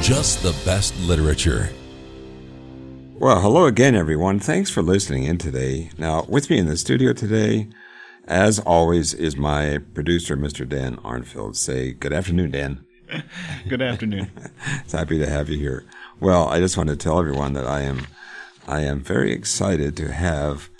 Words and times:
Just 0.00 0.42
the 0.42 0.54
Best 0.64 0.96
Literature. 1.00 1.70
Well, 3.14 3.40
hello 3.40 3.64
again, 3.66 3.96
everyone. 3.96 4.38
Thanks 4.38 4.70
for 4.70 4.82
listening 4.82 5.24
in 5.24 5.38
today. 5.38 5.90
Now, 5.98 6.24
with 6.28 6.48
me 6.48 6.58
in 6.58 6.66
the 6.66 6.76
studio 6.76 7.12
today, 7.12 7.68
as 8.28 8.60
always, 8.60 9.14
is 9.14 9.36
my 9.36 9.78
producer, 9.94 10.36
Mr. 10.36 10.68
Dan 10.68 10.96
Arnfield. 10.98 11.56
Say 11.56 11.92
good 11.92 12.12
afternoon, 12.12 12.52
Dan. 12.52 12.84
Good 13.68 13.82
afternoon. 13.82 14.30
It's 14.84 14.92
happy 14.92 15.18
to 15.18 15.28
have 15.28 15.48
you 15.48 15.58
here. 15.58 15.84
Well, 16.20 16.48
I 16.48 16.60
just 16.60 16.76
want 16.76 16.88
to 16.88 16.96
tell 16.96 17.18
everyone 17.18 17.52
that 17.54 17.66
I 17.66 17.82
am, 17.82 18.06
I 18.66 18.80
am 18.82 19.00
very 19.00 19.32
excited 19.32 19.96
to 19.96 20.12
have 20.12 20.70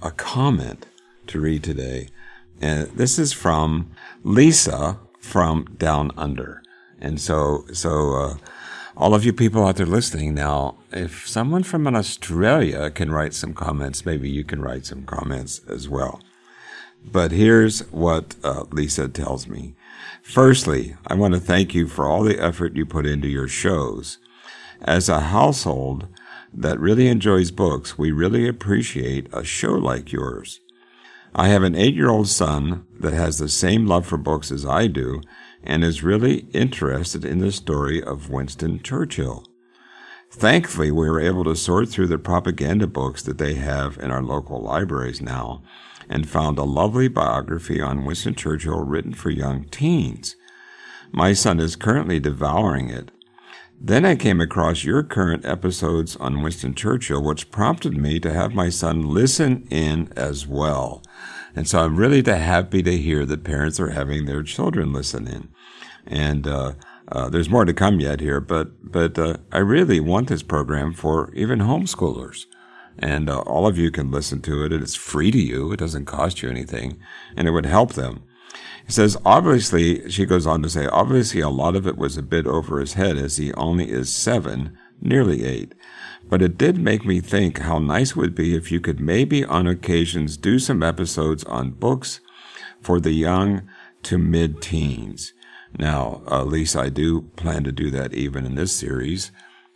a 0.00 0.10
comment 0.10 0.86
to 1.28 1.40
read 1.40 1.62
today, 1.62 2.08
and 2.60 2.88
this 2.88 3.18
is 3.18 3.32
from 3.32 3.90
Lisa 4.22 4.98
from 5.18 5.64
Down 5.76 6.10
Under. 6.16 6.62
And 7.00 7.20
so, 7.20 7.64
so 7.72 8.14
uh, 8.14 8.34
all 8.96 9.14
of 9.14 9.24
you 9.24 9.32
people 9.32 9.66
out 9.66 9.76
there 9.76 9.86
listening 9.86 10.34
now, 10.34 10.76
if 10.92 11.26
someone 11.26 11.62
from 11.62 11.86
Australia 11.86 12.90
can 12.90 13.10
write 13.10 13.32
some 13.34 13.54
comments, 13.54 14.04
maybe 14.04 14.28
you 14.28 14.44
can 14.44 14.60
write 14.60 14.84
some 14.84 15.04
comments 15.04 15.60
as 15.68 15.88
well. 15.88 16.20
But 17.04 17.32
here's 17.32 17.80
what 17.90 18.36
uh, 18.44 18.64
Lisa 18.70 19.08
tells 19.08 19.48
me. 19.48 19.74
Firstly, 20.22 20.96
I 21.06 21.14
want 21.14 21.34
to 21.34 21.40
thank 21.40 21.74
you 21.74 21.88
for 21.88 22.06
all 22.06 22.22
the 22.22 22.38
effort 22.38 22.76
you 22.76 22.86
put 22.86 23.06
into 23.06 23.28
your 23.28 23.48
shows. 23.48 24.18
As 24.82 25.08
a 25.08 25.20
household 25.20 26.06
that 26.52 26.78
really 26.78 27.08
enjoys 27.08 27.50
books, 27.50 27.96
we 27.96 28.12
really 28.12 28.46
appreciate 28.46 29.26
a 29.32 29.42
show 29.42 29.72
like 29.72 30.12
yours. 30.12 30.60
I 31.34 31.48
have 31.48 31.62
an 31.62 31.74
eight 31.74 31.94
year 31.94 32.10
old 32.10 32.28
son 32.28 32.86
that 33.00 33.14
has 33.14 33.38
the 33.38 33.48
same 33.48 33.86
love 33.86 34.06
for 34.06 34.18
books 34.18 34.52
as 34.52 34.66
I 34.66 34.86
do 34.86 35.22
and 35.64 35.84
is 35.84 36.02
really 36.02 36.46
interested 36.52 37.24
in 37.24 37.38
the 37.38 37.52
story 37.52 38.02
of 38.02 38.30
Winston 38.30 38.82
Churchill. 38.82 39.46
Thankfully, 40.30 40.90
we 40.90 41.10
were 41.10 41.20
able 41.20 41.44
to 41.44 41.54
sort 41.54 41.88
through 41.88 42.06
the 42.06 42.18
propaganda 42.18 42.86
books 42.86 43.22
that 43.22 43.38
they 43.38 43.54
have 43.54 43.98
in 43.98 44.10
our 44.10 44.22
local 44.22 44.60
libraries 44.60 45.20
now 45.20 45.62
and 46.08 46.28
found 46.28 46.58
a 46.58 46.64
lovely 46.64 47.08
biography 47.08 47.80
on 47.80 48.04
Winston 48.04 48.34
Churchill 48.34 48.84
written 48.84 49.12
for 49.12 49.30
young 49.30 49.64
teens. 49.64 50.36
My 51.12 51.34
son 51.34 51.60
is 51.60 51.76
currently 51.76 52.18
devouring 52.18 52.88
it. 52.88 53.10
Then 53.78 54.04
I 54.04 54.16
came 54.16 54.40
across 54.40 54.84
your 54.84 55.02
current 55.02 55.44
episodes 55.44 56.16
on 56.16 56.40
Winston 56.40 56.74
Churchill, 56.74 57.22
which 57.22 57.50
prompted 57.50 57.96
me 57.96 58.20
to 58.20 58.32
have 58.32 58.54
my 58.54 58.68
son 58.68 59.02
listen 59.02 59.66
in 59.70 60.12
as 60.16 60.46
well. 60.46 61.02
And 61.54 61.68
so 61.68 61.80
I'm 61.80 61.96
really 61.96 62.22
happy 62.22 62.82
to 62.82 62.96
hear 62.96 63.26
that 63.26 63.44
parents 63.44 63.78
are 63.78 63.90
having 63.90 64.24
their 64.24 64.42
children 64.42 64.92
listen 64.92 65.28
in. 65.28 65.48
And 66.06 66.46
uh, 66.46 66.72
uh, 67.08 67.28
there's 67.28 67.50
more 67.50 67.64
to 67.64 67.74
come 67.74 68.00
yet 68.00 68.20
here, 68.20 68.40
but 68.40 68.70
but 68.90 69.18
uh, 69.18 69.36
I 69.52 69.58
really 69.58 70.00
want 70.00 70.28
this 70.28 70.42
program 70.42 70.92
for 70.94 71.32
even 71.34 71.60
homeschoolers. 71.60 72.46
And 72.98 73.28
uh, 73.28 73.40
all 73.40 73.66
of 73.66 73.78
you 73.78 73.90
can 73.90 74.10
listen 74.10 74.40
to 74.42 74.64
it. 74.64 74.72
It's 74.72 74.94
free 74.94 75.30
to 75.30 75.38
you. 75.38 75.72
It 75.72 75.78
doesn't 75.78 76.04
cost 76.04 76.42
you 76.42 76.50
anything, 76.50 76.98
and 77.36 77.48
it 77.48 77.52
would 77.52 77.66
help 77.66 77.94
them. 77.94 78.22
It 78.86 78.92
says, 78.92 79.16
obviously, 79.24 80.10
she 80.10 80.26
goes 80.26 80.46
on 80.46 80.62
to 80.62 80.70
say, 80.70 80.86
obviously, 80.86 81.40
a 81.40 81.48
lot 81.48 81.76
of 81.76 81.86
it 81.86 81.96
was 81.96 82.16
a 82.16 82.22
bit 82.22 82.46
over 82.46 82.80
his 82.80 82.94
head 82.94 83.16
as 83.16 83.36
he 83.36 83.52
only 83.54 83.90
is 83.90 84.14
seven, 84.14 84.76
nearly 85.00 85.44
eight. 85.44 85.74
But 86.32 86.40
it 86.40 86.56
did 86.56 86.78
make 86.78 87.04
me 87.04 87.20
think 87.20 87.58
how 87.58 87.78
nice 87.78 88.12
it 88.12 88.16
would 88.16 88.34
be 88.34 88.56
if 88.56 88.72
you 88.72 88.80
could 88.80 88.98
maybe 88.98 89.44
on 89.44 89.66
occasions 89.66 90.38
do 90.38 90.58
some 90.58 90.82
episodes 90.82 91.44
on 91.44 91.72
books 91.72 92.20
for 92.80 92.98
the 92.98 93.10
young 93.10 93.68
to 94.04 94.16
mid 94.16 94.62
teens. 94.62 95.34
Now, 95.78 96.22
uh, 96.26 96.44
Lisa, 96.44 96.80
I 96.80 96.88
do 96.88 97.20
plan 97.36 97.64
to 97.64 97.70
do 97.70 97.90
that 97.90 98.14
even 98.14 98.46
in 98.46 98.54
this 98.54 98.74
series. 98.74 99.30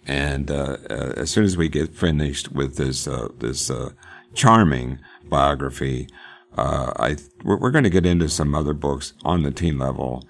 And 0.07 0.51
uh, 0.51 0.79
uh, 0.89 1.13
as 1.19 1.29
soon 1.29 1.45
as 1.45 1.59
we 1.59 1.69
get 1.69 1.95
finished 1.95 2.51
with 2.51 2.77
this 2.77 3.07
uh, 3.07 3.29
this 3.39 3.69
uh, 3.69 3.91
charming 4.33 4.99
biography, 5.29 6.09
uh, 6.57 6.95
I 6.97 7.17
we're, 7.45 7.59
we're 7.59 7.71
going 7.71 7.85
to 7.85 7.91
get 7.91 8.07
into 8.07 8.31
some 8.31 8.55
other 8.55 8.73
books 8.73 9.13
on 9.27 9.43
the 9.43 9.51
teen 9.51 9.79
level, 9.79 10.27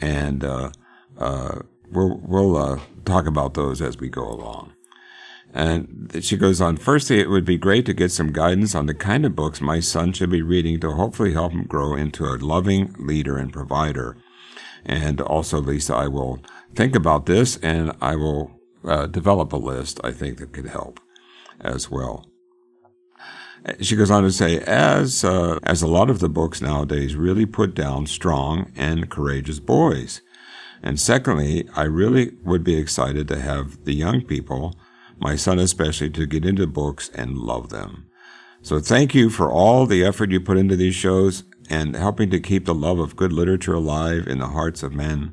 and 0.00 0.44
uh, 0.44 0.70
we'll 1.90 2.20
we'll 2.22 2.80
talk 3.04 3.26
about 3.26 3.54
those 3.54 3.82
as 3.82 3.98
we 3.98 4.08
go 4.08 4.22
along. 4.22 4.73
And 5.54 6.10
she 6.20 6.36
goes 6.36 6.60
on. 6.60 6.76
Firstly, 6.76 7.20
it 7.20 7.30
would 7.30 7.44
be 7.44 7.56
great 7.56 7.86
to 7.86 7.94
get 7.94 8.10
some 8.10 8.32
guidance 8.32 8.74
on 8.74 8.86
the 8.86 8.94
kind 8.94 9.24
of 9.24 9.36
books 9.36 9.60
my 9.60 9.78
son 9.78 10.12
should 10.12 10.30
be 10.30 10.42
reading 10.42 10.80
to 10.80 10.90
hopefully 10.90 11.32
help 11.32 11.52
him 11.52 11.62
grow 11.62 11.94
into 11.94 12.24
a 12.24 12.34
loving 12.36 12.92
leader 12.98 13.36
and 13.36 13.52
provider. 13.52 14.16
And 14.84 15.20
also, 15.20 15.60
Lisa, 15.60 15.94
I 15.94 16.08
will 16.08 16.40
think 16.74 16.96
about 16.96 17.26
this 17.26 17.56
and 17.58 17.92
I 18.00 18.16
will 18.16 18.60
uh, 18.84 19.06
develop 19.06 19.52
a 19.52 19.56
list 19.56 20.00
I 20.02 20.10
think 20.10 20.38
that 20.38 20.52
could 20.52 20.66
help 20.66 20.98
as 21.60 21.88
well. 21.88 22.26
She 23.80 23.96
goes 23.96 24.10
on 24.10 24.24
to 24.24 24.30
say, 24.30 24.58
as 24.58 25.24
uh, 25.24 25.58
as 25.62 25.80
a 25.80 25.86
lot 25.86 26.10
of 26.10 26.18
the 26.18 26.28
books 26.28 26.60
nowadays 26.60 27.16
really 27.16 27.46
put 27.46 27.74
down 27.74 28.06
strong 28.06 28.70
and 28.76 29.08
courageous 29.08 29.58
boys. 29.58 30.20
And 30.82 31.00
secondly, 31.00 31.66
I 31.74 31.84
really 31.84 32.32
would 32.44 32.62
be 32.62 32.76
excited 32.76 33.26
to 33.28 33.40
have 33.40 33.84
the 33.84 33.94
young 33.94 34.20
people, 34.20 34.76
my 35.18 35.36
son 35.36 35.58
especially, 35.58 36.10
to 36.10 36.26
get 36.26 36.44
into 36.44 36.66
books 36.66 37.10
and 37.14 37.38
love 37.38 37.70
them. 37.70 38.06
So 38.62 38.80
thank 38.80 39.14
you 39.14 39.28
for 39.28 39.52
all 39.52 39.86
the 39.86 40.04
effort 40.04 40.30
you 40.30 40.40
put 40.40 40.56
into 40.56 40.76
these 40.76 40.94
shows 40.94 41.44
and 41.68 41.94
helping 41.94 42.30
to 42.30 42.40
keep 42.40 42.64
the 42.64 42.74
love 42.74 42.98
of 42.98 43.16
good 43.16 43.32
literature 43.32 43.74
alive 43.74 44.26
in 44.26 44.38
the 44.38 44.48
hearts 44.48 44.82
of 44.82 44.94
men. 44.94 45.32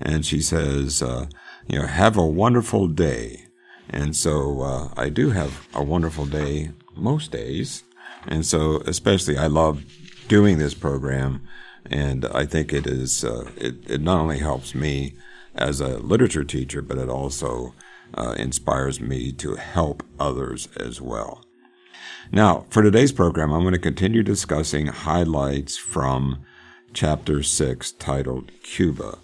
And 0.00 0.24
she 0.24 0.40
says, 0.40 1.02
uh, 1.02 1.26
you 1.66 1.78
know, 1.78 1.86
have 1.86 2.16
a 2.16 2.26
wonderful 2.26 2.88
day. 2.88 3.46
And 3.90 4.16
so 4.16 4.62
uh, 4.62 4.88
I 4.96 5.08
do 5.10 5.30
have 5.30 5.68
a 5.74 5.82
wonderful 5.82 6.26
day 6.26 6.72
most 6.96 7.30
days. 7.30 7.84
And 8.26 8.44
so 8.46 8.80
especially 8.86 9.36
I 9.36 9.46
love 9.46 9.84
doing 10.28 10.58
this 10.58 10.74
program. 10.74 11.46
And 11.90 12.24
I 12.26 12.46
think 12.46 12.72
it 12.72 12.86
is, 12.86 13.24
uh, 13.24 13.50
it, 13.56 13.90
it 13.90 14.00
not 14.00 14.20
only 14.20 14.38
helps 14.38 14.74
me 14.74 15.16
as 15.54 15.80
a 15.80 15.98
literature 15.98 16.44
teacher, 16.44 16.80
but 16.80 16.98
it 16.98 17.08
also 17.08 17.74
uh, 18.16 18.34
inspires 18.38 19.00
me 19.00 19.32
to 19.32 19.56
help 19.56 20.02
others 20.18 20.68
as 20.76 21.00
well. 21.00 21.44
Now, 22.32 22.66
for 22.70 22.82
today's 22.82 23.12
program, 23.12 23.52
I'm 23.52 23.62
going 23.62 23.74
to 23.74 23.78
continue 23.78 24.22
discussing 24.22 24.86
highlights 24.86 25.76
from 25.76 26.44
chapter 26.92 27.42
6 27.42 27.92
titled 27.92 28.50
Cuba. 28.62 29.18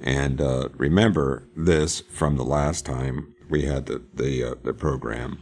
And 0.00 0.40
uh, 0.40 0.68
remember 0.74 1.44
this 1.56 2.00
from 2.00 2.36
the 2.36 2.44
last 2.44 2.84
time 2.84 3.34
we 3.48 3.62
had 3.62 3.86
the, 3.86 4.02
the, 4.12 4.42
uh, 4.42 4.54
the 4.62 4.74
program. 4.74 5.38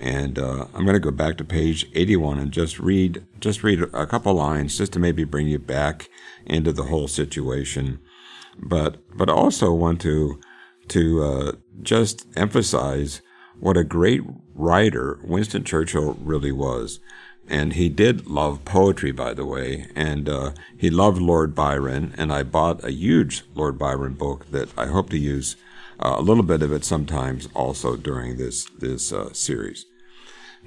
And 0.00 0.38
uh, 0.38 0.66
I'm 0.74 0.84
going 0.84 0.94
to 0.94 1.00
go 1.00 1.12
back 1.12 1.36
to 1.36 1.44
page 1.44 1.86
81 1.94 2.38
and 2.38 2.50
just 2.50 2.80
read 2.80 3.24
just 3.38 3.62
read 3.62 3.82
a 3.92 4.04
couple 4.04 4.34
lines 4.34 4.76
just 4.78 4.92
to 4.94 4.98
maybe 4.98 5.22
bring 5.22 5.46
you 5.46 5.60
back 5.60 6.08
into 6.44 6.72
the 6.72 6.84
whole 6.84 7.06
situation. 7.06 8.00
But 8.58 8.96
but 9.16 9.28
also 9.28 9.72
want 9.72 10.00
to 10.00 10.40
to 10.88 11.22
uh, 11.22 11.52
just 11.82 12.26
emphasize 12.36 13.22
what 13.58 13.76
a 13.76 13.84
great 13.84 14.22
writer 14.54 15.20
Winston 15.22 15.64
Churchill 15.64 16.14
really 16.20 16.52
was. 16.52 17.00
And 17.48 17.72
he 17.72 17.88
did 17.88 18.26
love 18.26 18.64
poetry, 18.64 19.12
by 19.12 19.34
the 19.34 19.44
way, 19.44 19.88
and 19.96 20.28
uh, 20.28 20.52
he 20.76 20.90
loved 20.90 21.20
Lord 21.20 21.54
Byron. 21.54 22.14
And 22.16 22.32
I 22.32 22.44
bought 22.44 22.84
a 22.84 22.92
huge 22.92 23.42
Lord 23.54 23.78
Byron 23.78 24.14
book 24.14 24.50
that 24.52 24.68
I 24.78 24.86
hope 24.86 25.10
to 25.10 25.18
use 25.18 25.56
uh, 25.98 26.14
a 26.18 26.22
little 26.22 26.44
bit 26.44 26.62
of 26.62 26.72
it 26.72 26.84
sometimes 26.84 27.48
also 27.54 27.96
during 27.96 28.36
this 28.36 28.66
this 28.78 29.12
uh, 29.12 29.32
series. 29.32 29.86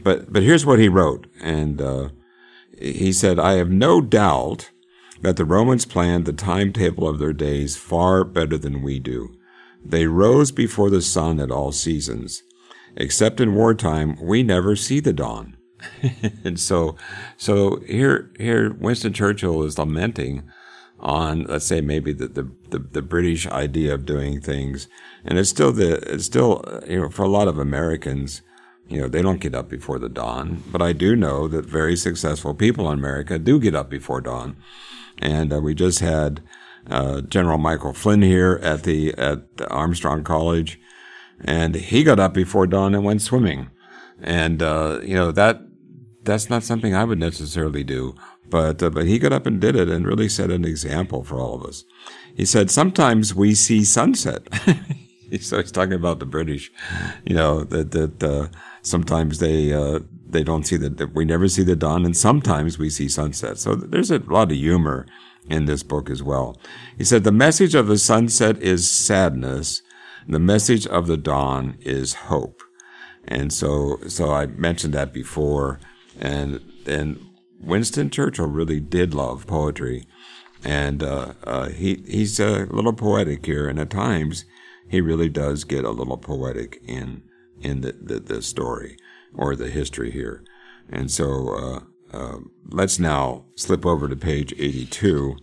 But 0.03 0.31
but 0.31 0.43
here's 0.43 0.65
what 0.65 0.79
he 0.79 0.89
wrote, 0.89 1.27
and 1.41 1.81
uh, 1.81 2.09
he 2.77 3.13
said, 3.13 3.39
"I 3.39 3.53
have 3.53 3.69
no 3.69 4.01
doubt 4.01 4.69
that 5.21 5.37
the 5.37 5.45
Romans 5.45 5.85
planned 5.85 6.25
the 6.25 6.33
timetable 6.33 7.07
of 7.07 7.19
their 7.19 7.33
days 7.33 7.77
far 7.77 8.23
better 8.23 8.57
than 8.57 8.81
we 8.81 8.99
do. 8.99 9.35
They 9.85 10.07
rose 10.07 10.51
before 10.51 10.89
the 10.89 11.01
sun 11.01 11.39
at 11.39 11.51
all 11.51 11.71
seasons. 11.71 12.43
Except 12.97 13.39
in 13.39 13.55
wartime, 13.55 14.17
we 14.21 14.41
never 14.41 14.75
see 14.75 14.99
the 14.99 15.13
dawn." 15.13 15.57
and 16.43 16.59
so, 16.59 16.95
so 17.37 17.81
here, 17.87 18.31
here, 18.37 18.73
Winston 18.73 19.13
Churchill 19.13 19.63
is 19.63 19.77
lamenting 19.77 20.43
on, 20.99 21.43
let's 21.43 21.65
say, 21.65 21.81
maybe 21.81 22.13
the, 22.13 22.27
the, 22.27 22.51
the, 22.69 22.79
the, 22.79 23.01
British 23.01 23.45
idea 23.47 23.93
of 23.93 24.05
doing 24.05 24.41
things. 24.41 24.87
And 25.23 25.37
it's 25.37 25.49
still 25.49 25.71
the, 25.71 25.95
it's 26.11 26.25
still, 26.25 26.63
you 26.87 27.01
know, 27.01 27.09
for 27.09 27.23
a 27.23 27.29
lot 27.29 27.47
of 27.47 27.59
Americans, 27.59 28.41
you 28.87 29.01
know, 29.01 29.07
they 29.07 29.21
don't 29.21 29.39
get 29.39 29.55
up 29.55 29.69
before 29.69 29.99
the 29.99 30.09
dawn. 30.09 30.63
But 30.71 30.81
I 30.81 30.93
do 30.93 31.15
know 31.15 31.47
that 31.47 31.65
very 31.65 31.95
successful 31.95 32.53
people 32.53 32.89
in 32.91 32.97
America 32.97 33.37
do 33.37 33.59
get 33.59 33.75
up 33.75 33.89
before 33.89 34.21
dawn. 34.21 34.55
And 35.19 35.53
uh, 35.53 35.59
we 35.59 35.75
just 35.75 35.99
had 35.99 36.41
uh, 36.89 37.21
General 37.21 37.57
Michael 37.57 37.93
Flynn 37.93 38.21
here 38.21 38.59
at 38.61 38.83
the, 38.83 39.13
at 39.15 39.57
the 39.57 39.67
Armstrong 39.69 40.23
College. 40.23 40.79
And 41.41 41.75
he 41.75 42.03
got 42.03 42.19
up 42.19 42.33
before 42.33 42.67
dawn 42.67 42.95
and 42.95 43.03
went 43.03 43.21
swimming. 43.21 43.69
And, 44.21 44.63
uh, 44.63 44.99
you 45.03 45.15
know, 45.15 45.31
that, 45.31 45.61
that's 46.23 46.49
not 46.49 46.63
something 46.63 46.95
I 46.95 47.03
would 47.03 47.19
necessarily 47.19 47.83
do. 47.83 48.15
But, 48.49 48.81
uh, 48.81 48.89
but 48.89 49.05
he 49.05 49.19
got 49.19 49.33
up 49.33 49.45
and 49.45 49.59
did 49.59 49.75
it 49.75 49.89
and 49.89 50.05
really 50.05 50.29
set 50.29 50.51
an 50.51 50.65
example 50.65 51.23
for 51.23 51.39
all 51.39 51.55
of 51.55 51.63
us. 51.63 51.83
He 52.35 52.45
said, 52.45 52.69
sometimes 52.69 53.33
we 53.33 53.55
see 53.55 53.83
sunset. 53.83 54.47
so 55.41 55.57
he's 55.59 55.71
talking 55.71 55.93
about 55.93 56.19
the 56.19 56.25
British, 56.25 56.71
you 57.25 57.35
know, 57.35 57.63
that, 57.63 57.91
that, 57.91 58.23
uh, 58.23 58.47
sometimes 58.81 59.39
they, 59.39 59.73
uh, 59.73 59.99
they 60.27 60.43
don't 60.43 60.67
see 60.67 60.77
the, 60.77 61.09
we 61.13 61.25
never 61.25 61.47
see 61.47 61.63
the 61.63 61.75
dawn 61.75 62.05
and 62.05 62.15
sometimes 62.15 62.77
we 62.77 62.89
see 62.89 63.09
sunset. 63.09 63.57
So 63.57 63.73
there's 63.75 64.11
a 64.11 64.19
lot 64.19 64.51
of 64.51 64.57
humor 64.57 65.07
in 65.49 65.65
this 65.65 65.83
book 65.83 66.09
as 66.09 66.23
well. 66.23 66.59
He 66.97 67.03
said, 67.03 67.23
the 67.23 67.31
message 67.31 67.75
of 67.75 67.87
the 67.87 67.97
sunset 67.97 68.61
is 68.61 68.89
sadness. 68.89 69.81
The 70.27 70.39
message 70.39 70.87
of 70.87 71.07
the 71.07 71.17
dawn 71.17 71.77
is 71.81 72.13
hope. 72.13 72.61
And 73.27 73.53
so, 73.53 73.99
so 74.07 74.31
I 74.31 74.47
mentioned 74.47 74.93
that 74.93 75.13
before. 75.13 75.79
And, 76.19 76.61
and 76.87 77.19
Winston 77.65 78.09
Churchill 78.09 78.47
really 78.47 78.79
did 78.79 79.13
love 79.13 79.47
poetry, 79.47 80.05
and 80.63 81.01
uh, 81.01 81.33
uh, 81.43 81.69
he 81.69 82.03
he's 82.07 82.39
a 82.39 82.67
little 82.69 82.93
poetic 82.93 83.45
here, 83.45 83.67
and 83.67 83.79
at 83.79 83.89
times 83.89 84.45
he 84.87 85.01
really 85.01 85.29
does 85.29 85.63
get 85.63 85.83
a 85.83 85.91
little 85.91 86.17
poetic 86.17 86.79
in 86.87 87.23
in 87.59 87.81
the 87.81 87.93
the, 87.93 88.19
the 88.19 88.41
story 88.41 88.97
or 89.33 89.55
the 89.55 89.69
history 89.69 90.11
here, 90.11 90.43
and 90.89 91.09
so 91.09 91.49
uh, 92.13 92.17
uh 92.17 92.37
let's 92.69 92.99
now 92.99 93.45
slip 93.55 93.85
over 93.85 94.07
to 94.07 94.15
page 94.15 94.53
eighty 94.53 94.85
two. 94.85 95.37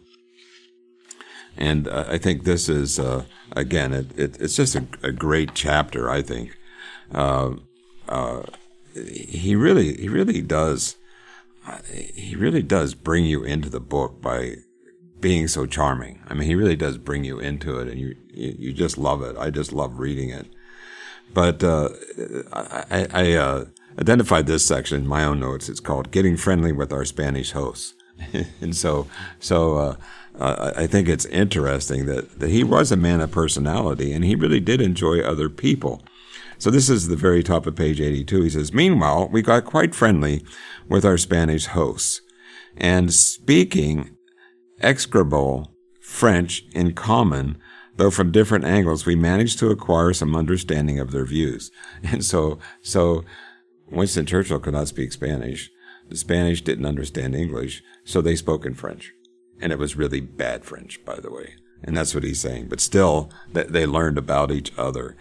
And 1.57 1.87
uh, 1.87 2.07
I 2.09 2.19
think 2.19 2.45
this 2.45 2.69
is 2.69 2.99
uh, 2.99 3.25
again, 3.53 3.93
it, 3.93 4.19
it, 4.19 4.41
it's 4.41 4.57
just 4.57 4.75
a, 4.75 4.87
a, 5.03 5.13
great 5.13 5.55
chapter. 5.55 6.09
I 6.09 6.23
think 6.23 6.57
he 8.95 9.55
really 9.55 9.95
he 9.97 10.09
really 10.09 10.41
does 10.41 10.97
he 11.93 12.35
really 12.37 12.63
does 12.63 12.95
bring 12.95 13.25
you 13.25 13.45
into 13.45 13.69
the 13.69 13.81
book 13.81 14.21
by 14.21 14.57
being 15.21 15.47
so 15.49 15.67
charming. 15.67 16.21
I 16.29 16.35
mean, 16.35 16.49
he 16.49 16.55
really 16.55 16.77
does 16.77 16.99
bring 16.99 17.25
you 17.25 17.39
into 17.39 17.79
it, 17.79 17.89
and 17.89 17.99
you 17.99 18.17
you, 18.29 18.55
you 18.59 18.73
just 18.73 18.99
love 18.99 19.23
it. 19.23 19.37
I 19.39 19.51
just 19.51 19.73
love 19.73 19.99
reading 19.99 20.31
it. 20.31 20.47
But 21.35 21.65
uh, 21.65 21.91
I, 22.53 23.07
I 23.13 23.33
uh, 23.33 23.65
identified 23.99 24.47
this 24.47 24.65
section 24.65 25.03
in 25.03 25.07
my 25.07 25.25
own 25.25 25.41
notes. 25.41 25.69
It's 25.69 25.81
called 25.81 26.11
"Getting 26.11 26.37
Friendly 26.37 26.73
with 26.73 26.93
Our 26.93 27.05
Spanish 27.05 27.53
Hosts," 27.53 27.95
and 28.61 28.77
so 28.77 29.09
so. 29.39 29.77
Uh, 29.77 29.97
I 30.41 30.87
think 30.87 31.09
it's 31.09 31.27
interesting 31.27 32.07
that, 32.07 32.39
that 32.41 32.49
he 32.49 32.65
was 32.65 32.91
a 32.91 32.97
man 32.97 33.21
of 33.21 33.31
personality 33.31 34.15
and 34.15 34.25
he 34.25 34.35
really 34.35 34.61
did 34.61 34.81
enjoy 34.81 35.21
other 35.21 35.51
people. 35.51 36.03
So 36.57 36.71
this 36.71 36.89
is 36.89 37.09
the 37.09 37.17
very 37.17 37.43
top 37.43 37.67
of 37.67 37.77
page 37.77 38.01
82. 38.01 38.43
He 38.43 38.51
says, 38.51 38.73
Meanwhile, 38.73 39.29
we 39.31 39.43
got 39.43 39.65
quite 39.65 39.95
friendly 39.95 40.45
with 40.89 41.05
our 41.05 41.19
Spanish 41.19 41.67
hosts 41.67 42.23
and 42.77 43.13
speaking 43.13 44.17
execrable 44.81 45.75
French 46.01 46.65
in 46.73 46.93
common, 46.95 47.59
though 47.97 48.11
from 48.11 48.33
different 48.33 48.65
angles, 48.65 49.07
we 49.07 49.17
managed 49.17 49.59
to 49.59 49.71
acquire 49.71 50.13
some 50.13 50.35
understanding 50.35 50.99
of 50.99 51.11
their 51.11 51.25
views. 51.25 51.71
And 52.03 52.25
so, 52.25 52.59
so 52.83 53.25
Winston 53.91 54.27
Churchill 54.27 54.61
could 54.61 54.75
not 54.75 54.89
speak 54.89 55.13
Spanish. 55.13 55.71
The 56.09 56.17
Spanish 56.17 56.63
didn't 56.63 56.87
understand 56.87 57.35
English, 57.35 57.83
so 58.05 58.21
they 58.21 58.37
spoke 58.37 58.67
in 58.67 58.75
French. 58.75 59.13
And 59.61 59.73
it 59.73 59.79
was 59.79 59.97
really 59.97 60.21
bad 60.21 60.65
French, 60.65 61.05
by 61.05 61.21
the 61.21 61.31
way. 61.31 61.55
And 61.85 61.97
that's 61.97 62.15
what 62.15 62.25
he's 62.25 62.41
saying. 62.41 62.69
But 62.69 62.81
still, 62.81 63.31
they 63.53 63.87
learned 63.87 64.19
about 64.19 64.51
each 64.51 64.73
other. 64.79 65.17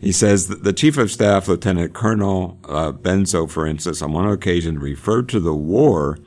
He 0.00 0.12
says 0.12 0.48
that 0.48 0.62
the 0.62 0.72
chief 0.72 0.98
of 0.98 1.10
staff, 1.10 1.48
Lieutenant 1.48 1.94
Colonel 1.94 2.58
uh, 2.64 2.92
Benzo, 2.92 3.48
for 3.48 3.66
instance, 3.66 4.02
on 4.02 4.12
one 4.12 4.28
occasion 4.28 4.78
referred 4.78 5.28
to 5.30 5.40
the 5.40 5.54
war 5.54 6.18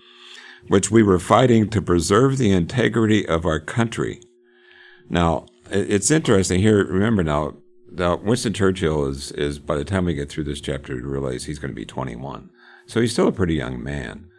which 0.67 0.91
we 0.91 1.03
were 1.03 1.19
fighting 1.19 1.69
to 1.69 1.81
preserve 1.81 2.37
the 2.37 2.51
integrity 2.51 3.27
of 3.27 3.45
our 3.45 3.59
country. 3.59 4.21
Now, 5.09 5.47
it's 5.71 6.11
interesting 6.11 6.61
here. 6.61 6.85
Remember 6.85 7.23
now, 7.23 7.55
now 7.91 8.17
Winston 8.17 8.53
Churchill 8.53 9.05
is, 9.05 9.31
is 9.31 9.59
by 9.59 9.75
the 9.75 9.85
time 9.85 10.05
we 10.05 10.13
get 10.13 10.29
through 10.29 10.45
this 10.45 10.61
chapter, 10.61 10.95
you 10.95 11.07
realize 11.07 11.45
he's 11.45 11.59
going 11.59 11.71
to 11.71 11.75
be 11.75 11.85
21. 11.85 12.49
So 12.85 13.01
he's 13.01 13.13
still 13.13 13.27
a 13.27 13.31
pretty 13.31 13.55
young 13.55 13.83
man. 13.83 14.29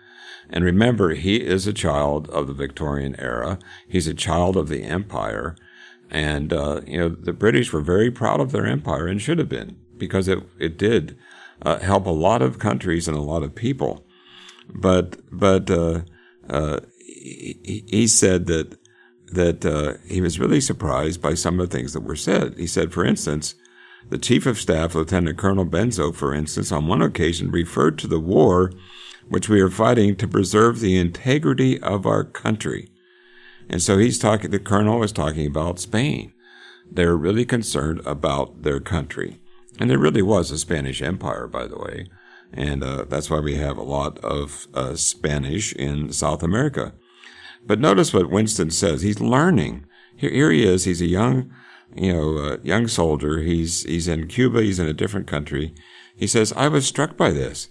And 0.49 0.65
remember, 0.65 1.15
he 1.15 1.37
is 1.37 1.67
a 1.67 1.73
child 1.73 2.29
of 2.31 2.49
the 2.49 2.53
Victorian 2.53 3.15
era. 3.19 3.59
He's 3.89 4.09
a 4.09 4.15
child 4.15 4.57
of 4.57 4.69
the 4.69 4.83
empire. 4.83 5.57
And, 6.11 6.53
uh, 6.53 6.81
you 6.87 6.99
know, 6.99 7.09
the 7.09 7.33
British 7.33 7.73
were 7.73 7.81
very 7.81 8.11
proud 8.11 8.41
of 8.41 8.51
their 8.51 8.67
empire 8.67 9.07
and 9.07 9.23
should 9.23 9.39
have 9.39 9.49
been 9.49 9.77
because 9.97 10.27
it, 10.27 10.41
it 10.59 10.77
did 10.77 11.17
uh, 11.63 11.79
help 11.79 12.07
a 12.07 12.11
lot 12.11 12.43
of 12.43 12.59
countries 12.59 13.07
and 13.07 13.17
a 13.17 13.23
lot 13.23 13.45
of 13.45 13.55
people. 13.55 14.05
But, 14.69 15.21
but, 15.31 15.71
uh, 15.71 16.03
uh 16.49 16.81
he, 16.99 17.85
he, 17.87 18.07
said 18.07 18.47
that, 18.47 18.79
that, 19.33 19.65
uh, 19.65 19.95
he 20.07 20.21
was 20.21 20.41
really 20.41 20.61
surprised 20.61 21.23
by 21.23 21.35
some 21.35 21.59
of 21.61 21.69
the 21.69 21.77
things 21.77 21.93
that 21.93 22.01
were 22.01 22.17
said. 22.17 22.59
He 22.59 22.67
said, 22.67 22.93
for 22.93 23.05
instance, 23.05 23.55
the 24.09 24.19
chief 24.19 24.47
of 24.47 24.59
staff, 24.59 24.95
Lieutenant 24.95 25.39
Colonel 25.39 25.67
Benzo, 25.67 26.15
for 26.15 26.35
instance, 26.35 26.73
on 26.73 26.87
one 26.87 27.03
occasion 27.03 27.51
referred 27.51 27.99
to 27.99 28.07
the 28.07 28.21
war 28.21 28.73
which 29.29 29.49
we 29.49 29.61
are 29.61 29.71
fighting 29.71 30.17
to 30.17 30.27
preserve 30.27 30.81
the 30.81 30.99
integrity 30.99 31.81
of 31.81 32.05
our 32.05 32.25
country. 32.25 32.91
And 33.69 33.81
so 33.81 33.97
he's 33.97 34.19
talking, 34.19 34.51
the 34.51 34.59
colonel 34.59 35.05
is 35.05 35.13
talking 35.13 35.47
about 35.47 35.79
Spain. 35.79 36.33
They're 36.91 37.17
really 37.17 37.45
concerned 37.45 38.01
about 38.05 38.63
their 38.63 38.81
country. 38.81 39.41
And 39.79 39.89
there 39.89 39.99
really 39.99 40.23
was 40.23 40.51
a 40.51 40.59
Spanish 40.59 41.01
empire, 41.01 41.47
by 41.47 41.69
the 41.69 41.79
way. 41.79 42.09
And 42.53 42.83
uh, 42.83 43.05
that's 43.09 43.31
why 43.31 43.39
we 43.39 43.55
have 43.55 43.77
a 43.77 43.83
lot 43.83 44.19
of 44.19 44.67
uh, 44.75 44.97
Spanish 44.97 45.73
in 45.75 46.13
South 46.13 46.43
America. 46.43 46.93
But 47.67 47.81
notice 47.81 48.13
what 48.13 48.31
Winston 48.31 48.71
says. 48.71 49.03
He's 49.03 49.21
learning. 49.21 49.87
Here, 50.17 50.31
here 50.31 50.51
he 50.51 50.65
is. 50.65 50.85
He's 50.85 51.01
a 51.01 51.07
young, 51.07 51.53
you 51.95 52.13
know, 52.13 52.39
uh, 52.39 52.57
young 52.63 52.89
soldier. 52.89 53.41
He's, 53.41 53.83
he's 53.85 54.09
in 54.09 54.29
Cuba. 54.29 54.63
He's 54.63 54.79
in 54.79 54.87
a 54.87 54.95
different 54.95 55.27
country. 55.27 55.75
He 56.17 56.27
says, 56.27 56.53
I 56.57 56.69
was 56.69 56.87
struck 56.87 57.17
by 57.17 57.31
this. 57.31 57.69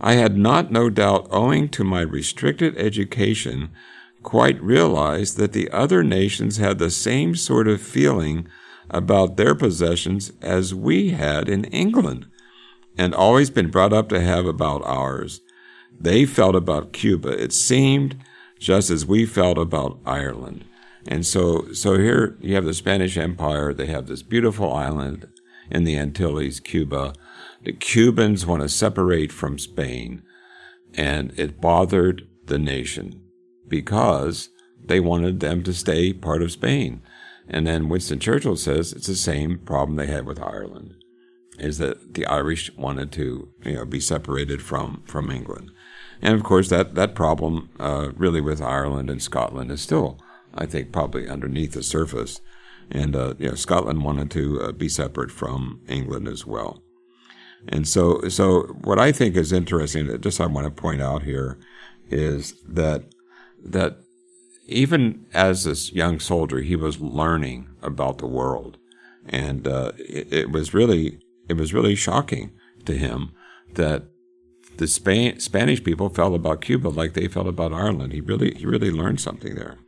I 0.00 0.14
had 0.14 0.36
not, 0.36 0.70
no 0.70 0.90
doubt, 0.90 1.28
owing 1.30 1.68
to 1.70 1.84
my 1.84 2.00
restricted 2.00 2.76
education, 2.76 3.70
quite 4.22 4.62
realized 4.62 5.36
that 5.36 5.52
the 5.52 5.70
other 5.70 6.02
nations 6.02 6.56
had 6.56 6.78
the 6.78 6.90
same 6.90 7.36
sort 7.36 7.68
of 7.68 7.80
feeling 7.80 8.48
about 8.90 9.36
their 9.36 9.54
possessions 9.54 10.32
as 10.42 10.74
we 10.74 11.10
had 11.10 11.48
in 11.48 11.64
England, 11.66 12.26
and 12.98 13.14
always 13.14 13.50
been 13.50 13.70
brought 13.70 13.92
up 13.92 14.08
to 14.08 14.20
have 14.20 14.46
about 14.46 14.84
ours. 14.84 15.40
They 15.98 16.24
felt 16.26 16.54
about 16.54 16.92
Cuba, 16.92 17.28
it 17.28 17.52
seemed, 17.52 18.16
just 18.64 18.88
as 18.88 19.04
we 19.04 19.26
felt 19.26 19.58
about 19.58 20.00
Ireland. 20.06 20.64
And 21.06 21.26
so, 21.26 21.70
so 21.74 21.98
here 21.98 22.38
you 22.40 22.54
have 22.54 22.64
the 22.64 22.72
Spanish 22.72 23.18
Empire. 23.18 23.74
They 23.74 23.86
have 23.86 24.06
this 24.06 24.22
beautiful 24.22 24.72
island 24.72 25.28
in 25.70 25.84
the 25.84 25.98
Antilles, 25.98 26.60
Cuba. 26.60 27.12
The 27.62 27.74
Cubans 27.74 28.46
want 28.46 28.62
to 28.62 28.70
separate 28.70 29.30
from 29.32 29.58
Spain, 29.58 30.22
and 30.94 31.38
it 31.38 31.60
bothered 31.60 32.26
the 32.46 32.58
nation 32.58 33.22
because 33.68 34.48
they 34.82 34.98
wanted 34.98 35.40
them 35.40 35.62
to 35.64 35.74
stay 35.74 36.14
part 36.14 36.40
of 36.40 36.52
Spain. 36.52 37.02
And 37.46 37.66
then 37.66 37.90
Winston 37.90 38.18
Churchill 38.18 38.56
says 38.56 38.94
it's 38.94 39.06
the 39.06 39.14
same 39.14 39.58
problem 39.58 39.96
they 39.96 40.06
had 40.06 40.24
with 40.24 40.40
Ireland, 40.40 40.94
is 41.58 41.76
that 41.78 42.14
the 42.14 42.24
Irish 42.24 42.74
wanted 42.76 43.12
to 43.12 43.52
you 43.62 43.74
know 43.74 43.84
be 43.84 44.00
separated 44.00 44.62
from 44.62 45.02
from 45.04 45.30
England, 45.30 45.70
and 46.22 46.34
of 46.34 46.42
course 46.42 46.68
that 46.68 46.94
that 46.94 47.14
problem 47.14 47.70
uh, 47.78 48.10
really 48.16 48.40
with 48.40 48.60
Ireland 48.60 49.10
and 49.10 49.22
Scotland 49.22 49.70
is 49.70 49.80
still, 49.80 50.18
I 50.54 50.66
think, 50.66 50.92
probably 50.92 51.28
underneath 51.28 51.72
the 51.72 51.82
surface, 51.82 52.40
and 52.90 53.14
uh, 53.14 53.34
you 53.38 53.48
know 53.48 53.54
Scotland 53.54 54.02
wanted 54.02 54.30
to 54.32 54.60
uh, 54.62 54.72
be 54.72 54.88
separate 54.88 55.30
from 55.30 55.80
England 55.88 56.28
as 56.28 56.46
well, 56.46 56.82
and 57.68 57.86
so 57.86 58.28
so 58.28 58.62
what 58.82 58.98
I 58.98 59.12
think 59.12 59.36
is 59.36 59.52
interesting, 59.52 60.20
just 60.20 60.40
I 60.40 60.46
want 60.46 60.66
to 60.66 60.82
point 60.82 61.02
out 61.02 61.22
here, 61.22 61.58
is 62.10 62.54
that 62.68 63.04
that 63.64 63.98
even 64.66 65.26
as 65.34 65.64
this 65.64 65.92
young 65.92 66.18
soldier, 66.20 66.60
he 66.60 66.76
was 66.76 67.00
learning 67.00 67.68
about 67.82 68.18
the 68.18 68.26
world, 68.26 68.78
and 69.26 69.66
uh, 69.66 69.92
it, 69.98 70.32
it, 70.32 70.50
was 70.50 70.72
really 70.72 71.18
it 71.48 71.54
was 71.54 71.74
really 71.74 71.94
shocking 71.94 72.52
to 72.86 72.96
him 72.96 73.32
that 73.74 74.04
the 74.78 74.86
Spanish 74.86 75.84
people 75.84 76.08
felt 76.08 76.34
about 76.34 76.60
Cuba 76.60 76.88
like 76.88 77.14
they 77.14 77.28
felt 77.28 77.46
about 77.46 77.72
Ireland. 77.72 78.12
He 78.12 78.20
really 78.20 78.54
he 78.54 78.66
really 78.66 78.90
learned 78.90 79.20
something 79.20 79.54
there. 79.54 79.78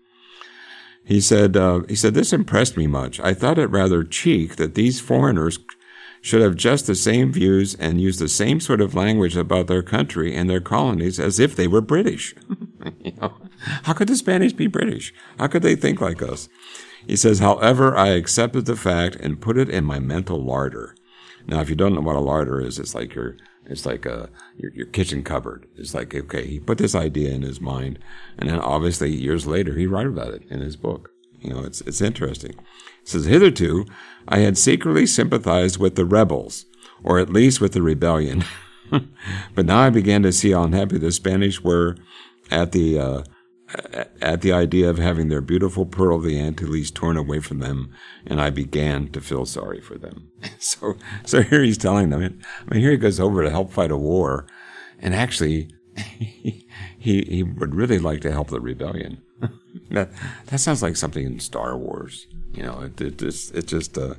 He 1.05 1.21
said, 1.21 1.57
uh, 1.57 1.83
he 1.89 1.95
said, 1.95 2.15
this 2.15 2.33
impressed 2.33 2.77
me 2.77 2.89
much. 2.89 3.21
I 3.21 3.33
thought 3.33 3.61
it 3.61 3.69
rather 3.69 4.03
cheek 4.03 4.57
that 4.57 4.75
these 4.75 5.01
foreigners 5.01 5.61
should 6.21 6.43
have 6.43 6.57
just 6.57 6.89
the 6.89 6.97
same 6.97 7.33
views 7.33 7.77
and 7.77 8.01
use 8.01 8.19
the 8.19 8.29
same 8.29 8.59
sort 8.59 8.81
of 8.81 8.97
language 8.97 9.37
about 9.37 9.69
their 9.69 9.85
country 9.85 10.35
and 10.35 10.51
their 10.51 10.61
colonies 10.61 11.21
as 11.21 11.39
if 11.39 11.55
they 11.55 11.69
were 11.69 11.81
British. 11.81 12.35
you 13.01 13.13
know, 13.21 13.35
how 13.85 13.93
could 13.93 14.09
the 14.09 14.17
Spanish 14.17 14.53
be 14.53 14.67
British? 14.67 15.15
How 15.39 15.47
could 15.47 15.63
they 15.63 15.77
think 15.77 16.01
like 16.01 16.21
us? 16.21 16.49
He 17.07 17.15
says, 17.15 17.39
however, 17.39 17.97
I 17.97 18.09
accepted 18.09 18.67
the 18.67 18.75
fact 18.75 19.15
and 19.15 19.41
put 19.41 19.57
it 19.57 19.71
in 19.71 19.85
my 19.85 20.01
mental 20.01 20.43
larder. 20.43 20.97
Now, 21.47 21.61
if 21.61 21.71
you 21.71 21.77
don't 21.77 21.95
know 21.95 22.01
what 22.01 22.17
a 22.17 22.21
larder 22.21 22.61
is, 22.61 22.81
it's 22.81 22.97
like 22.97 23.15
your, 23.15 23.37
it's 23.69 23.87
like 23.87 24.07
a, 24.07 24.31
your, 24.57 24.73
your 24.73 24.87
kitchen 24.87 25.23
cupboard. 25.23 25.67
It's 25.77 25.95
like, 25.95 26.15
okay, 26.15 26.47
he 26.47 26.61
put 26.61 26.79
this 26.79 26.95
idea 26.95 27.31
in 27.31 27.43
his 27.43 27.61
mind. 27.61 27.99
And 28.39 28.49
then 28.49 28.59
obviously 28.59 29.11
years 29.11 29.47
later, 29.47 29.75
he 29.75 29.87
wrote 29.87 30.07
about 30.07 30.35
it 30.35 30.43
in 30.51 30.61
his 30.61 30.77
book. 30.77 31.11
You 31.41 31.51
know, 31.53 31.61
it's, 31.65 31.81
it's 31.83 32.01
interesting. 32.01 32.53
He 32.53 33.07
says, 33.07 33.27
hitherto, 33.27 33.87
I 34.29 34.39
had 34.39 34.57
secretly 34.57 35.07
sympathized 35.07 35.79
with 35.79 35.97
the 35.97 36.05
rebels, 36.05 36.67
or 37.03 37.19
at 37.19 37.33
least 37.33 37.61
with 37.61 37.73
the 37.73 37.83
rebellion. 37.83 38.45
but 38.91 39.67
now 39.67 39.81
I 39.81 39.91
began 39.91 40.23
to 40.23 40.33
see 40.33 40.53
how 40.53 40.65
unhappy 40.65 40.99
the 40.99 41.13
Spanish 41.13 41.63
were 41.63 41.97
at 42.51 42.73
the, 42.73 42.99
uh, 42.99 43.23
at 44.21 44.43
the 44.43 44.53
idea 44.53 44.89
of 44.89 44.99
having 44.99 45.29
their 45.29 45.41
beautiful 45.41 45.87
pearl 45.87 46.17
of 46.17 46.23
the 46.23 46.39
Antilles 46.39 46.91
torn 46.91 47.17
away 47.17 47.41
from 47.41 47.59
them, 47.59 47.93
and 48.27 48.41
I 48.41 48.51
began 48.51 49.09
to 49.09 49.21
feel 49.21 49.45
sorry 49.45 49.81
for 49.81 49.99
them. 49.99 50.31
so, 50.59 50.97
so 51.25 51.43
here 51.43 51.63
he's 51.63 51.79
telling 51.79 52.11
them. 52.11 52.41
I 52.67 52.75
mean, 52.75 52.81
here 52.81 52.93
he 52.93 52.97
goes 52.97 53.19
over 53.19 53.43
to 53.43 53.51
help 53.51 53.73
fight 53.73 53.91
a 53.91 53.97
war, 53.97 54.47
and 55.01 55.15
actually, 55.15 55.69
he 55.97 56.65
he, 56.99 57.43
would 57.43 57.75
really 57.75 57.99
like 57.99 58.21
to 58.23 58.33
help 58.33 58.49
the 58.49 58.61
rebellion. 58.61 59.23
that 59.91 60.11
that 60.47 60.61
sounds 60.61 60.83
like 60.83 60.97
something 60.97 61.27
in 61.27 61.41
Star 61.41 61.77
Wars. 61.77 62.27
You 62.53 62.63
know, 62.63 62.81
it 62.83 63.01
it 63.01 63.19
just 63.19 63.55
it 63.55 63.67
just 63.67 63.99
uh, 63.99 64.15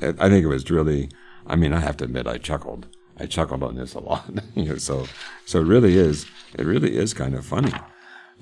it, 0.00 0.16
I 0.20 0.28
think 0.28 0.44
it 0.44 0.48
was 0.48 0.70
really. 0.70 1.08
I 1.46 1.56
mean, 1.56 1.72
I 1.72 1.80
have 1.80 1.96
to 1.96 2.04
admit, 2.04 2.26
I 2.26 2.38
chuckled. 2.38 2.86
I 3.16 3.26
chuckled 3.26 3.62
on 3.62 3.74
this 3.74 3.94
a 3.94 3.98
lot. 3.98 4.30
you 4.54 4.66
know, 4.66 4.76
so 4.76 5.06
so 5.46 5.60
it 5.60 5.66
really 5.66 5.96
is. 5.96 6.26
It 6.58 6.66
really 6.66 6.96
is 6.96 7.14
kind 7.14 7.34
of 7.34 7.46
funny. 7.46 7.72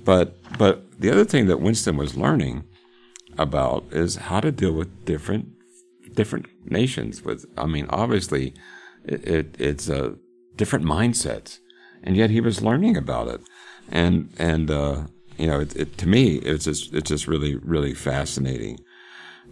But 0.04 0.36
but 0.58 1.00
the 1.00 1.10
other 1.10 1.24
thing 1.24 1.46
that 1.46 1.60
Winston 1.60 1.96
was 1.96 2.16
learning 2.16 2.64
about 3.36 3.84
is 3.92 4.16
how 4.16 4.40
to 4.40 4.50
deal 4.50 4.72
with 4.72 5.04
different 5.04 5.48
different 6.14 6.46
nations. 6.70 7.22
With 7.22 7.46
I 7.56 7.66
mean, 7.66 7.86
obviously, 7.90 8.54
it, 9.04 9.26
it 9.26 9.56
it's 9.58 9.88
a 9.88 10.16
different 10.56 10.84
mindsets, 10.84 11.58
and 12.02 12.16
yet 12.16 12.30
he 12.30 12.40
was 12.40 12.62
learning 12.62 12.96
about 12.96 13.28
it, 13.28 13.40
and 13.90 14.30
and 14.38 14.70
uh, 14.70 15.06
you 15.36 15.46
know, 15.46 15.60
it, 15.60 15.76
it, 15.76 15.98
to 15.98 16.08
me, 16.08 16.36
it's 16.36 16.64
just 16.64 16.92
it's 16.94 17.10
just 17.10 17.28
really 17.28 17.56
really 17.56 17.94
fascinating. 17.94 18.78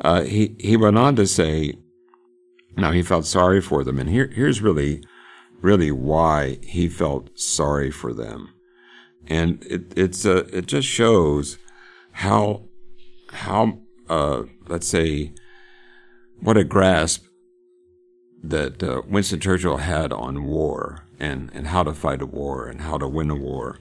Uh, 0.01 0.23
he 0.23 0.57
he 0.59 0.77
went 0.77 0.99
on 0.99 1.17
to 1.17 1.27
say, 1.27 1.75
now 2.77 2.93
he 2.93 3.03
felt 3.03 3.25
sorry 3.25 3.61
for 3.61 3.85
them, 3.85 3.99
and 3.99 4.11
here 4.11 4.29
here's 4.29 4.61
really 4.61 5.03
really 5.63 5.91
why 5.91 6.59
he 6.63 6.87
felt 6.89 7.31
sorry 7.39 7.91
for 7.91 8.13
them 8.13 8.56
and 9.29 9.63
it 9.65 9.93
it's 9.97 10.25
uh, 10.25 10.45
it 10.53 10.67
just 10.67 10.89
shows 10.89 11.59
how 12.13 12.63
how 13.31 13.79
uh, 14.09 14.43
let's 14.69 14.87
say 14.87 15.33
what 16.41 16.57
a 16.57 16.65
grasp 16.65 17.25
that 18.43 18.83
uh, 18.83 19.03
Winston 19.09 19.41
Churchill 19.41 19.79
had 19.79 20.13
on 20.13 20.45
war 20.45 21.05
and 21.19 21.51
and 21.55 21.69
how 21.69 21.83
to 21.83 21.93
fight 21.93 22.23
a 22.23 22.27
war 22.27 22.67
and 22.67 22.83
how 22.83 22.99
to 22.99 23.09
win 23.09 23.31
a 23.31 23.37
war. 23.37 23.79